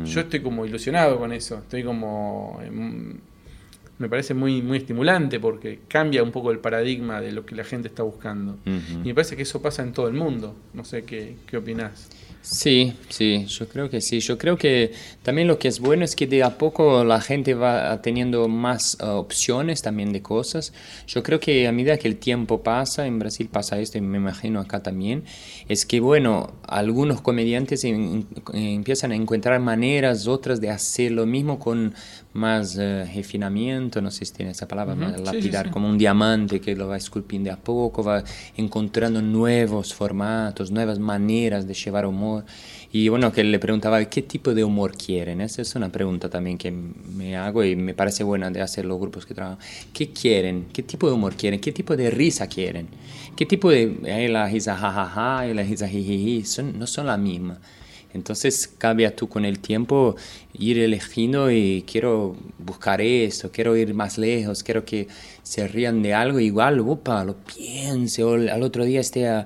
Yo 0.04 0.20
estoy 0.20 0.38
como 0.38 0.64
ilusionado 0.64 1.18
con 1.18 1.32
eso. 1.32 1.58
Estoy 1.58 1.82
como. 1.82 2.60
Me 3.98 4.08
parece 4.08 4.34
muy, 4.34 4.60
muy 4.62 4.78
estimulante 4.78 5.38
porque 5.40 5.80
cambia 5.88 6.22
un 6.22 6.32
poco 6.32 6.50
el 6.50 6.58
paradigma 6.58 7.20
de 7.20 7.32
lo 7.32 7.46
que 7.46 7.54
la 7.54 7.64
gente 7.64 7.88
está 7.88 8.02
buscando. 8.02 8.56
Y 8.66 9.08
me 9.08 9.14
parece 9.14 9.36
que 9.36 9.42
eso 9.42 9.62
pasa 9.62 9.82
en 9.82 9.92
todo 9.92 10.08
el 10.08 10.14
mundo. 10.14 10.54
No 10.72 10.84
sé 10.84 11.04
qué, 11.04 11.36
qué 11.46 11.56
opinás. 11.56 12.08
Sí, 12.42 12.92
sí, 13.08 13.46
yo 13.46 13.66
creo 13.68 13.88
que 13.88 14.02
sí. 14.02 14.20
Yo 14.20 14.36
creo 14.36 14.58
que 14.58 14.92
también 15.22 15.48
lo 15.48 15.58
que 15.58 15.68
es 15.68 15.80
bueno 15.80 16.04
es 16.04 16.14
que 16.14 16.26
de 16.26 16.42
a 16.42 16.58
poco 16.58 17.02
la 17.02 17.22
gente 17.22 17.54
va 17.54 18.02
teniendo 18.02 18.48
más 18.48 18.98
uh, 19.00 19.12
opciones 19.12 19.80
también 19.80 20.12
de 20.12 20.20
cosas. 20.20 20.74
Yo 21.06 21.22
creo 21.22 21.40
que 21.40 21.66
a 21.66 21.72
medida 21.72 21.96
que 21.96 22.06
el 22.06 22.16
tiempo 22.16 22.62
pasa, 22.62 23.06
en 23.06 23.18
Brasil 23.18 23.48
pasa 23.50 23.80
esto 23.80 23.96
y 23.96 24.02
me 24.02 24.18
imagino 24.18 24.60
acá 24.60 24.82
también, 24.82 25.24
es 25.70 25.86
que 25.86 26.00
bueno, 26.00 26.52
algunos 26.68 27.22
comediantes 27.22 27.82
en- 27.84 28.26
en- 28.52 28.62
empiezan 28.62 29.12
a 29.12 29.16
encontrar 29.16 29.58
maneras, 29.60 30.26
otras 30.26 30.60
de 30.60 30.68
hacer 30.68 31.12
lo 31.12 31.24
mismo 31.24 31.58
con 31.58 31.94
más 32.34 32.76
eh, 32.78 33.08
refinamiento, 33.14 34.02
no 34.02 34.10
sé 34.10 34.24
si 34.24 34.34
tiene 34.34 34.52
esa 34.52 34.68
palabra, 34.68 34.94
Ujú, 34.94 35.02
más 35.04 35.12
sí, 35.12 35.18
sí, 35.18 35.24
lapidar, 35.24 35.66
sí. 35.66 35.72
como 35.72 35.88
un 35.88 35.96
diamante 35.96 36.60
que 36.60 36.74
lo 36.76 36.88
va 36.88 36.96
esculpiendo 36.96 37.52
a 37.52 37.56
poco, 37.56 38.02
va 38.02 38.22
encontrando 38.56 39.22
nuevos 39.22 39.94
formatos, 39.94 40.70
nuevas 40.70 40.98
maneras 40.98 41.66
de 41.66 41.74
llevar 41.74 42.06
humor. 42.06 42.44
Y 42.92 43.08
bueno, 43.08 43.32
que 43.32 43.42
le 43.42 43.58
preguntaba 43.58 44.04
qué 44.04 44.22
tipo 44.22 44.54
de 44.54 44.62
humor 44.62 44.96
quieren. 44.96 45.40
Esa 45.40 45.62
es 45.62 45.74
una 45.74 45.90
pregunta 45.90 46.28
también 46.28 46.58
que 46.58 46.70
me 46.70 47.36
hago 47.36 47.64
y 47.64 47.74
me 47.74 47.92
parece 47.94 48.22
buena 48.22 48.50
de 48.50 48.60
hacer 48.60 48.84
los 48.84 49.00
grupos 49.00 49.26
que 49.26 49.34
trabajan. 49.34 49.58
¿Qué 49.92 50.10
quieren? 50.10 50.66
¿Qué 50.72 50.82
tipo 50.84 51.08
de 51.08 51.14
humor 51.14 51.34
quieren? 51.34 51.60
¿Qué 51.60 51.72
tipo 51.72 51.96
de 51.96 52.10
risa 52.10 52.46
quieren? 52.48 52.88
¿Qué 53.36 53.46
tipo 53.46 53.70
de... 53.70 53.96
eh, 54.04 54.28
la 54.28 54.46
risa 54.48 54.76
jajaja 54.76 55.46
y 55.48 55.54
la 55.54 55.62
risa 55.62 55.88
jijiji 55.88 56.44
son, 56.44 56.78
no 56.78 56.86
son 56.86 57.06
la 57.06 57.16
misma. 57.16 57.58
Entonces 58.14 58.68
cambia 58.78 59.14
tú 59.14 59.28
con 59.28 59.44
el 59.44 59.58
tiempo 59.58 60.16
ir 60.54 60.78
eligiendo 60.78 61.50
y 61.50 61.84
quiero 61.86 62.36
buscar 62.58 63.00
esto, 63.00 63.50
quiero 63.50 63.76
ir 63.76 63.92
más 63.94 64.18
lejos, 64.18 64.62
quiero 64.62 64.84
que 64.84 65.08
se 65.42 65.66
rían 65.68 66.02
de 66.02 66.14
algo 66.14 66.40
igual, 66.40 66.80
upa, 66.80 67.24
lo 67.24 67.36
piense 67.36 68.22
o 68.24 68.34
al 68.34 68.62
otro 68.62 68.84
día 68.84 69.00
esté 69.00 69.28
a, 69.28 69.44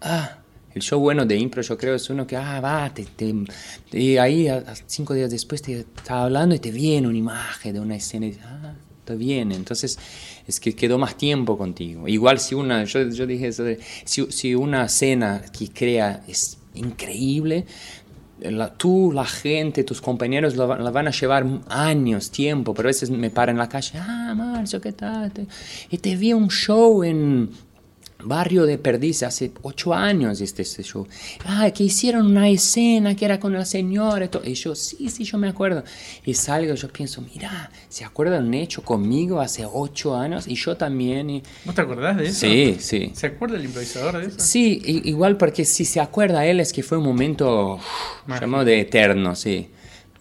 ah, 0.00 0.38
el 0.74 0.82
show 0.82 1.00
bueno 1.00 1.24
de 1.24 1.36
impro 1.36 1.62
yo 1.62 1.78
creo 1.78 1.94
es 1.94 2.10
uno 2.10 2.26
que, 2.26 2.36
ah, 2.36 2.60
va, 2.60 2.92
te, 2.92 3.04
te- 3.04 3.34
y 3.92 4.18
ahí 4.18 4.48
cinco 4.86 5.14
días 5.14 5.30
después 5.30 5.62
te 5.62 5.80
está 5.80 6.24
hablando 6.24 6.54
y 6.54 6.58
te 6.58 6.70
viene 6.70 7.08
una 7.08 7.16
imagen 7.18 7.74
de 7.74 7.80
una 7.80 7.96
escena 7.96 8.26
y 8.26 8.38
ah, 8.44 8.74
te 9.06 9.16
viene. 9.16 9.54
Entonces 9.54 9.98
es 10.46 10.60
que 10.60 10.74
quedó 10.74 10.98
más 10.98 11.16
tiempo 11.16 11.56
contigo. 11.56 12.06
Igual 12.08 12.38
si 12.38 12.54
una, 12.54 12.84
yo, 12.84 13.08
yo 13.08 13.26
dije 13.26 13.48
eso 13.48 13.64
si, 14.04 14.26
si 14.30 14.54
una 14.54 14.84
escena 14.84 15.42
que 15.56 15.68
crea 15.70 16.22
es 16.28 16.58
increíble, 16.74 17.64
la- 18.40 18.72
tú, 18.74 19.12
la 19.12 19.24
gente, 19.24 19.82
tus 19.84 20.00
compañeros 20.00 20.56
la, 20.56 20.66
la 20.78 20.90
van 20.90 21.08
a 21.08 21.10
llevar 21.10 21.46
años, 21.68 22.30
tiempo, 22.30 22.74
pero 22.74 22.88
a 22.88 22.90
veces 22.90 23.10
me 23.10 23.30
paran 23.30 23.56
en 23.56 23.58
la 23.58 23.68
calle, 23.68 23.98
ah, 23.98 24.34
Marcio, 24.36 24.80
¿qué 24.80 24.92
tal? 24.92 25.32
Y 25.90 25.98
te 25.98 26.16
vi 26.16 26.32
un 26.32 26.48
show 26.50 27.02
en 27.02 27.50
Barrio 28.24 28.64
de 28.66 28.78
Perdiz 28.78 29.22
hace 29.22 29.52
ocho 29.62 29.92
años 29.94 30.40
este, 30.40 30.62
este 30.62 30.82
show. 30.82 31.06
Ah, 31.44 31.70
que 31.70 31.84
hicieron 31.84 32.26
una 32.26 32.48
escena 32.48 33.14
que 33.14 33.24
era 33.24 33.38
con 33.38 33.52
la 33.52 33.64
señora 33.64 34.24
y 34.24 34.28
todo. 34.28 34.42
Y 34.44 34.54
yo, 34.54 34.74
sí, 34.74 35.08
sí, 35.10 35.24
yo 35.24 35.38
me 35.38 35.48
acuerdo. 35.48 35.84
Y 36.24 36.34
salgo 36.34 36.74
yo 36.74 36.88
pienso, 36.88 37.22
mira, 37.22 37.70
¿se 37.88 38.04
acuerdan 38.04 38.46
un 38.46 38.54
hecho 38.54 38.82
conmigo 38.82 39.40
hace 39.40 39.64
ocho 39.70 40.16
años? 40.16 40.48
Y 40.48 40.54
yo 40.54 40.76
también. 40.76 41.28
y- 41.30 41.42
¿Vos 41.64 41.74
te 41.74 41.82
acordás 41.82 42.16
de 42.16 42.26
eso? 42.28 42.40
Sí, 42.40 42.76
sí. 42.80 43.12
¿Se 43.14 43.26
acuerda 43.28 43.56
el 43.56 43.64
improvisador 43.66 44.18
de 44.18 44.26
eso? 44.28 44.40
Sí, 44.40 44.80
igual 45.04 45.36
porque 45.36 45.64
si 45.64 45.84
se 45.84 46.00
acuerda 46.00 46.46
él 46.46 46.60
es 46.60 46.72
que 46.72 46.82
fue 46.82 46.98
un 46.98 47.04
momento, 47.04 47.78
llamado 48.26 48.64
de 48.64 48.80
eterno, 48.80 49.34
sí. 49.36 49.68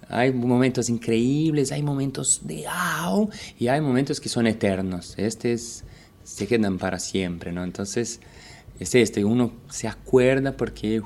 Hay 0.09 0.31
momentos 0.31 0.89
increíbles, 0.89 1.71
hay 1.71 1.81
momentos 1.81 2.41
de 2.43 2.65
wow 3.07 3.29
y 3.57 3.67
hay 3.69 3.81
momentos 3.81 4.19
que 4.19 4.29
son 4.29 4.45
eternos. 4.45 5.15
Este 5.17 5.53
es, 5.53 5.83
se 6.25 6.47
quedan 6.47 6.77
para 6.77 6.99
siempre, 6.99 7.53
¿no? 7.53 7.63
Entonces, 7.63 8.19
es 8.79 8.95
este, 8.95 9.23
uno 9.23 9.53
se 9.69 9.87
acuerda 9.87 10.57
porque 10.57 11.01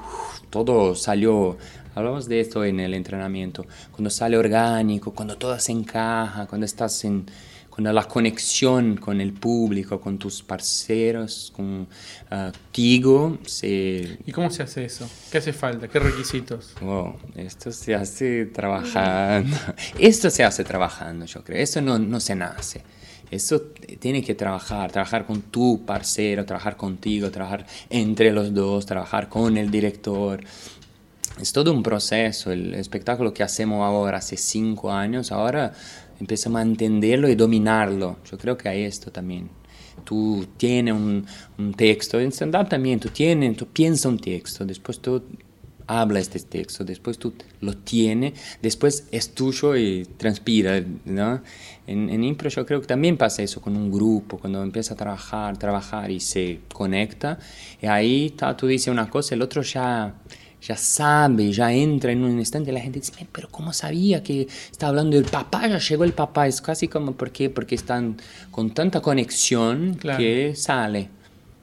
todo 0.50 0.96
salió, 0.96 1.58
hablamos 1.94 2.28
de 2.28 2.40
esto 2.40 2.64
en 2.66 2.80
el 2.80 2.96
entrenamiento, 2.96 3.68
cuando 3.92 4.10
sale 4.10 4.38
orgánico, 4.38 5.14
cuando 5.14 5.38
todo 5.38 5.60
se 5.60 5.74
encaja, 5.74 6.48
cuando 6.48 6.66
estás 6.66 7.04
en, 7.04 7.26
cuando 7.70 7.94
la 7.94 8.06
conexión 8.06 8.98
con 8.98 9.22
el 9.22 9.34
público, 9.34 10.02
con 10.02 10.18
tus 10.18 10.42
parceros, 10.42 11.54
contigo, 11.56 13.38
se... 13.46 14.18
¿Y 14.26 14.32
cómo 14.32 14.50
se 14.50 14.64
hace 14.64 14.86
eso? 14.86 15.08
¿Qué 15.32 15.38
hace 15.38 15.54
falta? 15.54 15.88
¿Qué 15.88 16.00
requisitos? 16.00 16.74
Wow, 16.82 17.18
esto 17.36 17.72
se 17.72 17.94
hace 17.94 18.46
trabajando. 18.48 19.56
Esto 20.00 20.30
se 20.30 20.44
hace 20.44 20.64
trabajando, 20.64 21.26
yo 21.26 21.44
creo. 21.44 21.62
Eso 21.62 21.82
no, 21.82 22.00
no 22.00 22.20
se 22.20 22.36
nace. 22.36 22.84
Eso 23.32 23.62
tiene 24.00 24.24
que 24.24 24.34
trabajar, 24.34 24.92
trabajar 24.92 25.26
con 25.26 25.42
tu 25.44 25.86
parcero, 25.86 26.46
trabajar 26.46 26.78
contigo, 26.78 27.30
trabajar 27.30 27.66
entre 27.90 28.32
los 28.32 28.54
dos, 28.54 28.86
trabajar 28.86 29.30
con 29.30 29.58
el 29.58 29.70
director. 29.70 30.42
Es 31.40 31.54
todo 31.54 31.72
un 31.72 31.84
proceso. 31.84 32.52
El 32.52 32.74
espectáculo 32.74 33.34
que 33.34 33.44
hacemos 33.44 33.86
ahora 33.86 34.18
hace 34.18 34.36
cinco 34.36 34.92
años, 34.92 35.32
ahora 35.32 35.74
empezamos 36.20 36.60
a 36.60 36.64
entenderlo 36.64 37.30
y 37.30 37.36
dominarlo. 37.36 38.18
Yo 38.30 38.38
creo 38.38 38.58
que 38.58 38.68
hay 38.68 38.84
esto 38.84 39.12
también. 39.12 39.50
Tú 40.04 40.48
tienes 40.58 40.94
un, 40.94 41.26
un 41.58 41.74
texto, 41.74 42.20
en 42.20 42.32
stand-up 42.32 42.70
también, 42.70 43.00
tú 43.00 43.10
tienes, 43.10 43.58
tú 43.58 43.68
piensas 43.68 44.06
un 44.06 44.18
texto, 44.18 44.66
después 44.66 45.00
tú 45.00 45.22
habla 45.90 46.20
este 46.20 46.40
texto, 46.40 46.84
después 46.86 47.18
tú 47.18 47.34
lo 47.62 47.76
tienes, 47.76 48.34
después 48.62 49.08
es 49.12 49.34
tuyo 49.34 49.76
y 49.76 50.06
transpira, 50.18 50.84
¿no? 51.06 51.42
En, 51.88 52.12
en 52.12 52.24
impro 52.24 52.48
yo 52.50 52.64
creo 52.64 52.80
que 52.80 52.86
también 52.86 53.18
pasa 53.18 53.42
eso 53.42 53.60
con 53.60 53.76
un 53.76 53.92
grupo, 53.92 54.38
cuando 54.38 54.62
empieza 54.62 54.94
a 54.94 54.98
trabajar, 54.98 55.58
trabajar 55.58 56.12
y 56.12 56.20
se 56.20 56.60
conecta, 56.72 57.40
y 57.82 57.88
ahí 57.88 58.36
tú 58.56 58.68
dices 58.68 58.90
una 58.90 59.10
cosa, 59.10 59.34
el 59.34 59.42
otro 59.42 59.64
ya, 59.64 60.14
ya 60.62 60.78
sabe, 60.78 61.52
ya 61.52 61.74
entra 61.74 62.12
en 62.12 62.24
un 62.24 62.38
instante, 62.38 62.72
la 62.72 62.82
gente 62.82 63.00
dice, 63.00 63.14
"Eh, 63.20 63.26
pero 63.32 63.48
¿cómo 63.50 63.74
sabía 63.74 64.22
que 64.22 64.48
está 64.72 64.90
hablando 64.90 65.16
del 65.16 65.26
papá? 65.26 65.68
Ya 65.68 65.80
llegó 65.80 66.04
el 66.04 66.14
papá, 66.14 66.46
es 66.48 66.62
casi 66.62 66.88
como, 66.88 67.14
¿por 67.14 67.32
qué? 67.32 67.50
Porque 67.50 67.74
están 67.74 68.18
con 68.52 68.70
tanta 68.76 69.02
conexión 69.02 69.96
Claro. 69.96 70.20
que 70.20 70.54
sale. 70.56 71.10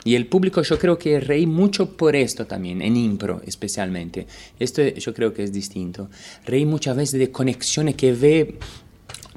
Y 0.07 0.14
el 0.14 0.27
público 0.27 0.62
yo 0.62 0.79
creo 0.79 0.97
que 0.97 1.19
reí 1.19 1.49
mucho 1.49 1.97
por 1.97 2.14
esto 2.14 2.47
también, 2.47 2.81
en 2.81 2.97
impro 2.97 3.42
especialmente. 3.45 4.29
Esto 4.61 4.81
yo 4.83 5.12
creo 5.12 5.35
que 5.35 5.42
es 5.42 5.53
distinto. 5.53 6.09
Reí 6.45 6.64
muchas 6.64 6.97
veces 6.97 7.19
de 7.19 7.33
conexiones 7.33 7.97
que 7.97 8.12
ve 8.12 8.57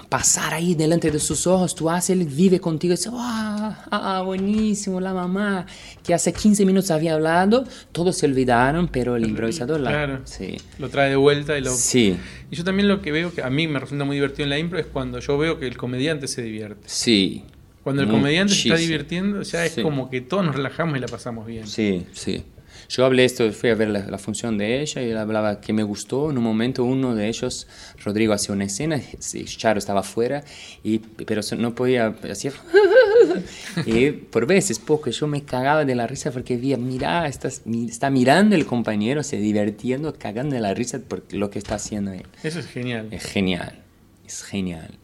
pasar 0.10 0.54
ahí 0.54 0.76
delante 0.76 1.10
de 1.10 1.20
sus 1.20 1.48
ojos, 1.48 1.74
tú 1.74 1.90
haces, 1.90 2.12
él 2.12 2.26
vive 2.26 2.60
contigo 2.60 2.94
y 2.94 2.98
dice, 2.98 3.10
ah, 3.12 3.84
ah, 3.90 4.22
buenísimo, 4.24 5.02
la 5.02 5.12
mamá, 5.12 5.66
que 6.04 6.14
hace 6.14 6.34
15 6.34 6.68
minutos 6.68 6.92
había 6.92 7.16
hablado, 7.16 7.66
todos 7.92 8.16
se 8.16 8.28
olvidaron, 8.28 8.88
pero 8.90 9.16
el 9.16 9.26
improvisador 9.26 9.80
la... 9.80 9.90
Claro. 9.90 10.22
Sí. 10.26 10.56
Lo 10.78 10.90
trae 10.90 11.10
de 11.10 11.16
vuelta 11.16 11.58
y 11.58 11.62
lo... 11.62 11.72
Sí, 11.72 12.16
Y 12.52 12.56
yo 12.56 12.64
también 12.64 12.88
lo 12.88 13.02
que 13.02 13.12
veo 13.12 13.34
que 13.34 13.42
a 13.42 13.50
mí 13.50 13.68
me 13.68 13.80
resulta 13.80 14.06
muy 14.06 14.18
divertido 14.18 14.44
en 14.44 14.52
la 14.52 14.60
impro 14.60 14.78
es 14.78 14.86
cuando 14.86 15.20
yo 15.20 15.36
veo 15.40 15.60
que 15.60 15.66
el 15.66 15.78
comediante 15.78 16.28
se 16.28 16.44
divierte. 16.44 16.84
sí. 16.86 17.44
Cuando 17.84 18.04
el 18.04 18.10
comediante 18.10 18.54
se 18.54 18.70
está 18.70 18.76
divirtiendo, 18.76 19.42
ya 19.42 19.66
es 19.66 19.74
Sí. 19.74 19.82
como 19.82 20.10
que 20.10 20.22
todos 20.22 20.46
nos 20.46 20.56
relajamos 20.56 20.98
y 20.98 21.00
la 21.00 21.08
pasamos 21.08 21.46
bien. 21.48 21.66
Sí, 21.68 22.06
sí. 22.14 22.44
Yo 22.90 23.06
hablé 23.06 23.24
esto, 23.24 23.52
fui 23.52 23.70
a 23.70 23.76
ver 23.76 23.90
la, 23.90 24.00
la 24.08 24.18
función 24.18 24.58
de 24.58 24.82
ella 24.82 25.04
y 25.04 25.10
él 25.12 25.18
hablaba 25.18 25.62
que 25.62 25.74
me 25.74 25.84
gustó. 25.84 26.32
En 26.32 26.38
un 26.40 26.44
momento 26.44 26.84
uno 26.84 27.14
de 27.14 27.28
ellos, 27.28 27.68
Rodrigo, 28.04 28.34
hacía 28.34 28.56
una 28.56 28.64
escena, 28.66 29.00
Charo 29.46 29.78
estaba 29.78 30.00
afuera, 30.00 30.44
y, 30.84 30.98
pero 31.00 31.42
no 31.58 31.76
podía, 31.76 32.16
hacía... 32.32 32.52
y 33.86 34.12
por 34.12 34.48
veces, 34.48 34.80
poco, 34.80 35.10
yo 35.12 35.28
me 35.28 35.44
cagaba 35.44 35.86
de 35.86 35.94
la 35.94 36.08
risa 36.08 36.32
porque 36.32 36.58
vi, 36.58 36.76
mira, 36.78 37.28
estás, 37.28 37.62
está 37.88 38.10
mirando 38.10 38.56
el 38.56 38.66
compañero, 38.66 39.22
se 39.24 39.38
divirtiendo, 39.38 40.14
cagando 40.18 40.56
de 40.56 40.62
la 40.62 40.74
risa 40.74 41.00
por 41.00 41.24
lo 41.32 41.50
que 41.52 41.60
está 41.60 41.76
haciendo 41.76 42.12
él. 42.12 42.26
Eso 42.44 42.60
es 42.60 42.66
genial. 42.68 43.08
Es 43.12 43.24
genial, 43.26 43.80
es 44.26 44.44
genial. 44.44 44.98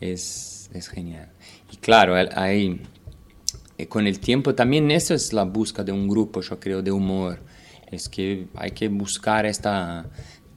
Es, 0.00 0.70
es 0.74 0.88
genial. 0.88 1.28
Y 1.74 1.76
claro, 1.78 2.14
hay, 2.36 2.80
eh, 3.78 3.86
con 3.88 4.06
el 4.06 4.20
tiempo 4.20 4.54
también 4.54 4.92
eso 4.92 5.12
es 5.12 5.32
la 5.32 5.42
búsqueda 5.42 5.82
de 5.82 5.90
un 5.90 6.06
grupo, 6.08 6.40
yo 6.40 6.60
creo, 6.60 6.82
de 6.82 6.92
humor. 6.92 7.40
Es 7.90 8.08
que 8.08 8.46
hay 8.54 8.70
que 8.70 8.86
buscar 8.86 9.44
esta 9.44 10.06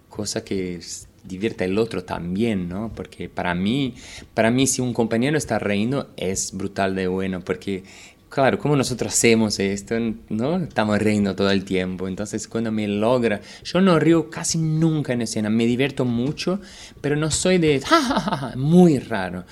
cosa 0.09 0.43
que 0.43 0.79
divierta 1.23 1.65
el 1.65 1.79
otro 1.79 2.03
también, 2.03 2.69
¿no? 2.69 2.91
Porque 2.95 3.29
para 3.29 3.55
mí, 3.55 3.95
para 4.35 4.51
mí 4.51 4.67
si 4.67 4.79
un 4.83 4.93
compañero 4.93 5.39
está 5.39 5.57
riendo 5.57 6.11
es 6.17 6.51
brutal 6.53 6.93
de 6.93 7.07
bueno, 7.07 7.41
porque 7.41 7.83
claro, 8.29 8.59
como 8.59 8.75
nosotros 8.75 9.11
hacemos 9.11 9.57
esto, 9.59 9.95
¿no? 10.29 10.57
Estamos 10.57 10.99
riendo 10.99 11.35
todo 11.35 11.49
el 11.49 11.65
tiempo, 11.65 12.07
entonces 12.07 12.47
cuando 12.47 12.71
me 12.71 12.87
logra, 12.87 13.41
yo 13.63 13.81
no 13.81 13.97
río 13.99 14.29
casi 14.29 14.59
nunca 14.59 15.13
en 15.13 15.23
escena, 15.23 15.49
me 15.49 15.65
divierto 15.65 16.05
mucho, 16.05 16.61
pero 17.01 17.15
no 17.15 17.31
soy 17.31 17.57
de, 17.57 17.79
"Ja, 17.85 17.99
ja, 18.01 18.19
ja, 18.19 18.37
ja", 18.37 18.53
muy 18.55 18.99
raro. 18.99 19.45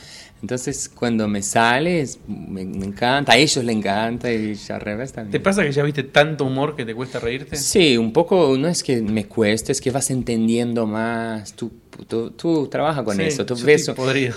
Entonces 0.46 0.90
cuando 0.90 1.28
me 1.28 1.42
sale, 1.42 2.02
es- 2.02 2.20
me, 2.28 2.64
me 2.66 2.86
encanta, 2.86 3.32
a 3.34 3.38
ellos 3.38 3.64
les 3.64 3.76
encanta 3.76 4.32
y 4.32 4.56
al 4.70 4.80
revés 4.80 5.12
también. 5.12 5.32
¿Te 5.32 5.40
pasa 5.40 5.64
que 5.64 5.72
ya 5.72 5.82
viste 5.82 6.04
tanto 6.04 6.46
humor 6.46 6.76
que 6.76 6.86
te 6.86 6.94
cuesta 6.94 7.20
reírte? 7.20 7.56
Sí, 7.56 7.98
un 7.98 8.14
poco, 8.14 8.56
no 8.56 8.68
es 8.68 8.84
que 8.84 9.02
me 9.02 9.26
cueste, 9.26 9.72
es 9.72 9.82
que 9.82 9.90
vas 9.90 10.12
entendiendo 10.12 10.86
más. 10.86 11.54
Tú, 11.56 11.72
tú, 12.08 12.30
tú 12.30 12.68
trabajas 12.68 13.04
con 13.04 13.18
Sí, 13.18 13.24
eso. 13.24 13.44
Tú 13.44 13.56
ves, 13.66 13.92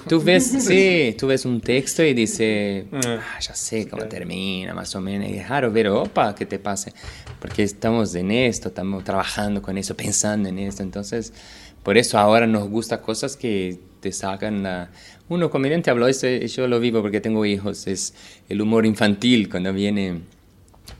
tú 0.09 0.23
ves, 0.23 0.45
sí, 0.67 1.15
tú 1.19 1.27
ves 1.27 1.45
un 1.45 1.61
texto 1.61 2.03
y 2.03 2.15
dices, 2.15 2.87
Ah. 2.91 3.21
ah, 3.21 3.39
ya 3.41 3.55
sé 3.55 3.87
cómo 3.87 4.05
termina, 4.07 4.73
más 4.73 4.95
o 4.97 5.03
menos. 5.03 5.29
Y 5.29 5.35
es 5.35 5.47
raro 5.47 5.71
ver, 5.71 5.89
opa, 5.89 6.35
que 6.35 6.47
te 6.47 6.59
pase. 6.59 6.95
Porque 7.39 7.63
estamos 7.65 8.15
en 8.15 8.31
esto, 8.31 8.69
estamos 8.69 9.05
trabajando 9.05 9.61
con 9.61 9.77
eso, 9.77 9.95
pensando 9.95 10.49
en 10.49 10.59
esto. 10.59 10.83
Entonces, 10.83 11.35
por 11.83 11.99
eso 11.99 12.19
ahora 12.19 12.47
nos 12.47 12.67
gusta 12.71 13.03
cosas 13.03 13.37
que 13.37 13.79
te 14.01 14.11
sacan 14.13 14.63
la... 14.63 14.91
Uno 15.29 15.51
comediante 15.51 15.91
habló 15.91 16.09
eso, 16.09 16.27
y 16.27 16.47
yo 16.47 16.67
lo 16.67 16.81
vivo 16.81 17.03
porque 17.03 17.21
tengo 17.21 17.45
hijos, 17.45 17.87
es 17.87 18.15
el 18.49 18.63
humor 18.63 18.87
infantil, 18.87 19.49
cuando 19.51 19.73
viene 19.73 20.23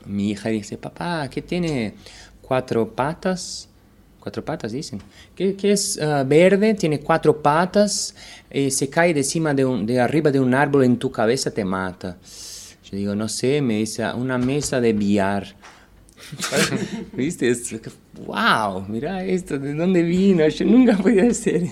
mi 0.07 0.31
hija 0.31 0.49
dice, 0.49 0.77
papá, 0.77 1.29
¿qué 1.31 1.43
tiene 1.43 1.95
cuatro 2.43 2.89
patas? 2.89 3.69
Cuatro 4.21 4.45
patas, 4.45 4.73
dicen. 4.73 5.01
¿Qué, 5.35 5.57
es 5.63 5.99
ah, 6.01 6.25
verde? 6.25 6.75
Tiene 6.75 7.01
cuatro 7.01 7.41
patas, 7.41 8.15
eh, 8.51 8.71
se 8.71 8.91
cae 8.91 9.15
de 9.15 10.01
arriba 10.01 10.31
de 10.31 10.41
un 10.41 10.55
árbol 10.55 10.85
en 10.85 10.99
tu 10.99 11.11
cabeza, 11.11 11.51
te 11.51 11.65
mata. 11.65 12.17
Yo 12.91 12.97
digo, 12.97 13.15
no 13.15 13.29
sé, 13.29 13.61
me 13.61 13.79
dice, 13.79 14.05
una 14.15 14.39
mesa 14.39 14.81
de 14.81 14.93
billar. 14.93 15.55
¿Viste? 17.13 17.49
Es, 17.49 17.75
wow, 18.27 18.85
mira 18.89 19.25
esto, 19.25 19.59
¿de 19.59 19.75
dónde 19.75 20.03
vino? 20.03 20.47
Yo 20.49 20.65
nunca 20.65 20.97
podía 20.97 21.25
hacer. 21.25 21.65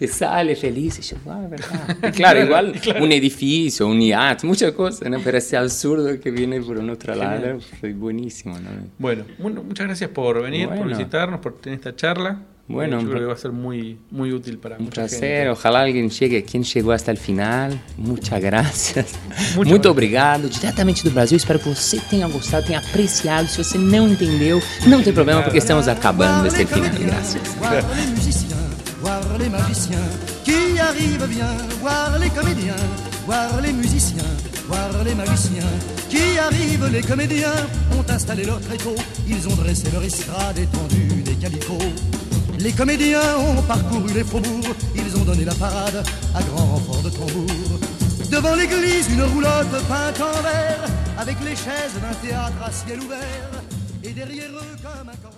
Y 0.00 0.06
sale 0.06 0.56
feliz 0.56 0.98
y 0.98 1.02
yo, 1.02 1.16
wow, 1.24 1.48
verdad. 1.48 1.96
Y 2.08 2.12
claro, 2.12 2.44
igual 2.44 2.74
un 3.00 3.12
edificio, 3.12 3.86
un 3.86 4.00
iate, 4.00 4.46
muchas 4.46 4.72
cosas, 4.72 5.08
¿no? 5.10 5.18
Pero 5.20 5.38
ese 5.38 5.56
absurdo 5.56 6.18
que 6.20 6.30
viene 6.30 6.60
por 6.60 6.78
un 6.78 6.90
otro 6.90 7.14
lado, 7.14 7.60
fue 7.80 7.92
buenísimo, 7.92 8.58
¿no? 8.58 8.70
Bueno, 8.98 9.24
bueno, 9.38 9.62
muchas 9.62 9.86
gracias 9.86 10.10
por 10.10 10.42
venir, 10.42 10.68
por 10.68 10.88
visitarnos, 10.88 11.40
por 11.40 11.54
tener 11.58 11.78
esta 11.78 11.94
charla. 11.94 12.40
Bueno, 12.68 13.00
yo 13.00 13.08
creo 13.08 13.20
que 13.20 13.26
va 13.26 13.32
a 13.34 13.36
ser 13.36 13.52
muy, 13.52 13.96
muy 14.10 14.32
útil 14.32 14.58
para 14.58 14.76
Un 14.76 14.84
mucha 14.86 15.02
placer, 15.02 15.20
gente. 15.20 15.48
ojalá 15.50 15.82
alguien 15.82 16.10
llegue, 16.10 16.42
quien 16.44 16.64
chegou 16.64 16.92
hasta 16.92 17.12
el 17.12 17.16
final, 17.16 17.80
muchas 17.96 18.40
gracias. 18.42 19.06
Muito 19.54 19.70
Muito 19.70 19.90
obrigado. 19.90 20.46
obrigado, 20.46 20.48
diretamente 20.60 21.04
do 21.04 21.10
Brasil, 21.12 21.36
espero 21.36 21.60
que 21.60 21.68
você 21.68 22.00
tenha 22.10 22.26
gostado, 22.26 22.66
tenha 22.66 22.80
apreciado, 22.80 23.46
se 23.48 23.58
você 23.62 23.78
não 23.78 24.08
entendeu, 24.08 24.60
não 24.86 25.00
tem 25.02 25.12
problema 25.12 25.42
porque 25.42 25.58
estamos 25.58 25.86
acabando 25.86 26.48
este 26.48 26.66
final, 26.66 26.90
graças. 26.98 27.40
voir 29.00 29.22
les 29.38 29.48
magiciens 29.48 30.08
qui 30.44 30.78
arrivent 30.80 31.26
bien, 31.28 31.46
voir 31.80 32.18
les 32.18 32.30
comédiens, 32.30 32.74
voir 33.26 33.60
les 33.60 33.72
musiciens, 33.72 34.24
voir 34.66 34.90
les 35.04 35.14
magiciens 35.14 35.70
qui 36.08 36.36
arrivent. 36.38 36.88
Les 36.90 37.02
comédiens 37.02 37.54
ont 37.96 38.04
installé 38.10 38.44
leur 38.44 38.60
tréteau, 38.60 38.96
ils 39.28 39.46
ont 39.46 39.54
dressé 39.54 39.88
leur 39.92 40.02
estrade 40.02 40.58
étendue 40.58 41.22
des 41.22 41.34
calicots. 41.36 41.92
Les 42.66 42.72
comédiens 42.72 43.38
ont 43.38 43.62
parcouru 43.62 44.12
les 44.12 44.24
faubourgs, 44.24 44.74
ils 44.96 45.16
ont 45.16 45.22
donné 45.22 45.44
la 45.44 45.54
parade 45.54 46.04
à 46.34 46.42
grand 46.42 46.66
renfort 46.66 47.00
de 47.00 47.10
tambour. 47.10 47.78
Devant 48.28 48.56
l'église, 48.56 49.08
une 49.08 49.22
roulotte 49.22 49.70
peinte 49.88 50.20
en 50.20 50.42
vert, 50.42 50.84
avec 51.16 51.36
les 51.44 51.54
chaises 51.54 51.94
d'un 52.02 52.28
théâtre 52.28 52.60
à 52.64 52.72
ciel 52.72 52.98
ouvert, 52.98 53.62
et 54.02 54.10
derrière 54.10 54.50
eux 54.50 54.76
comme 54.82 55.08
un 55.08 55.16
corps. 55.22 55.35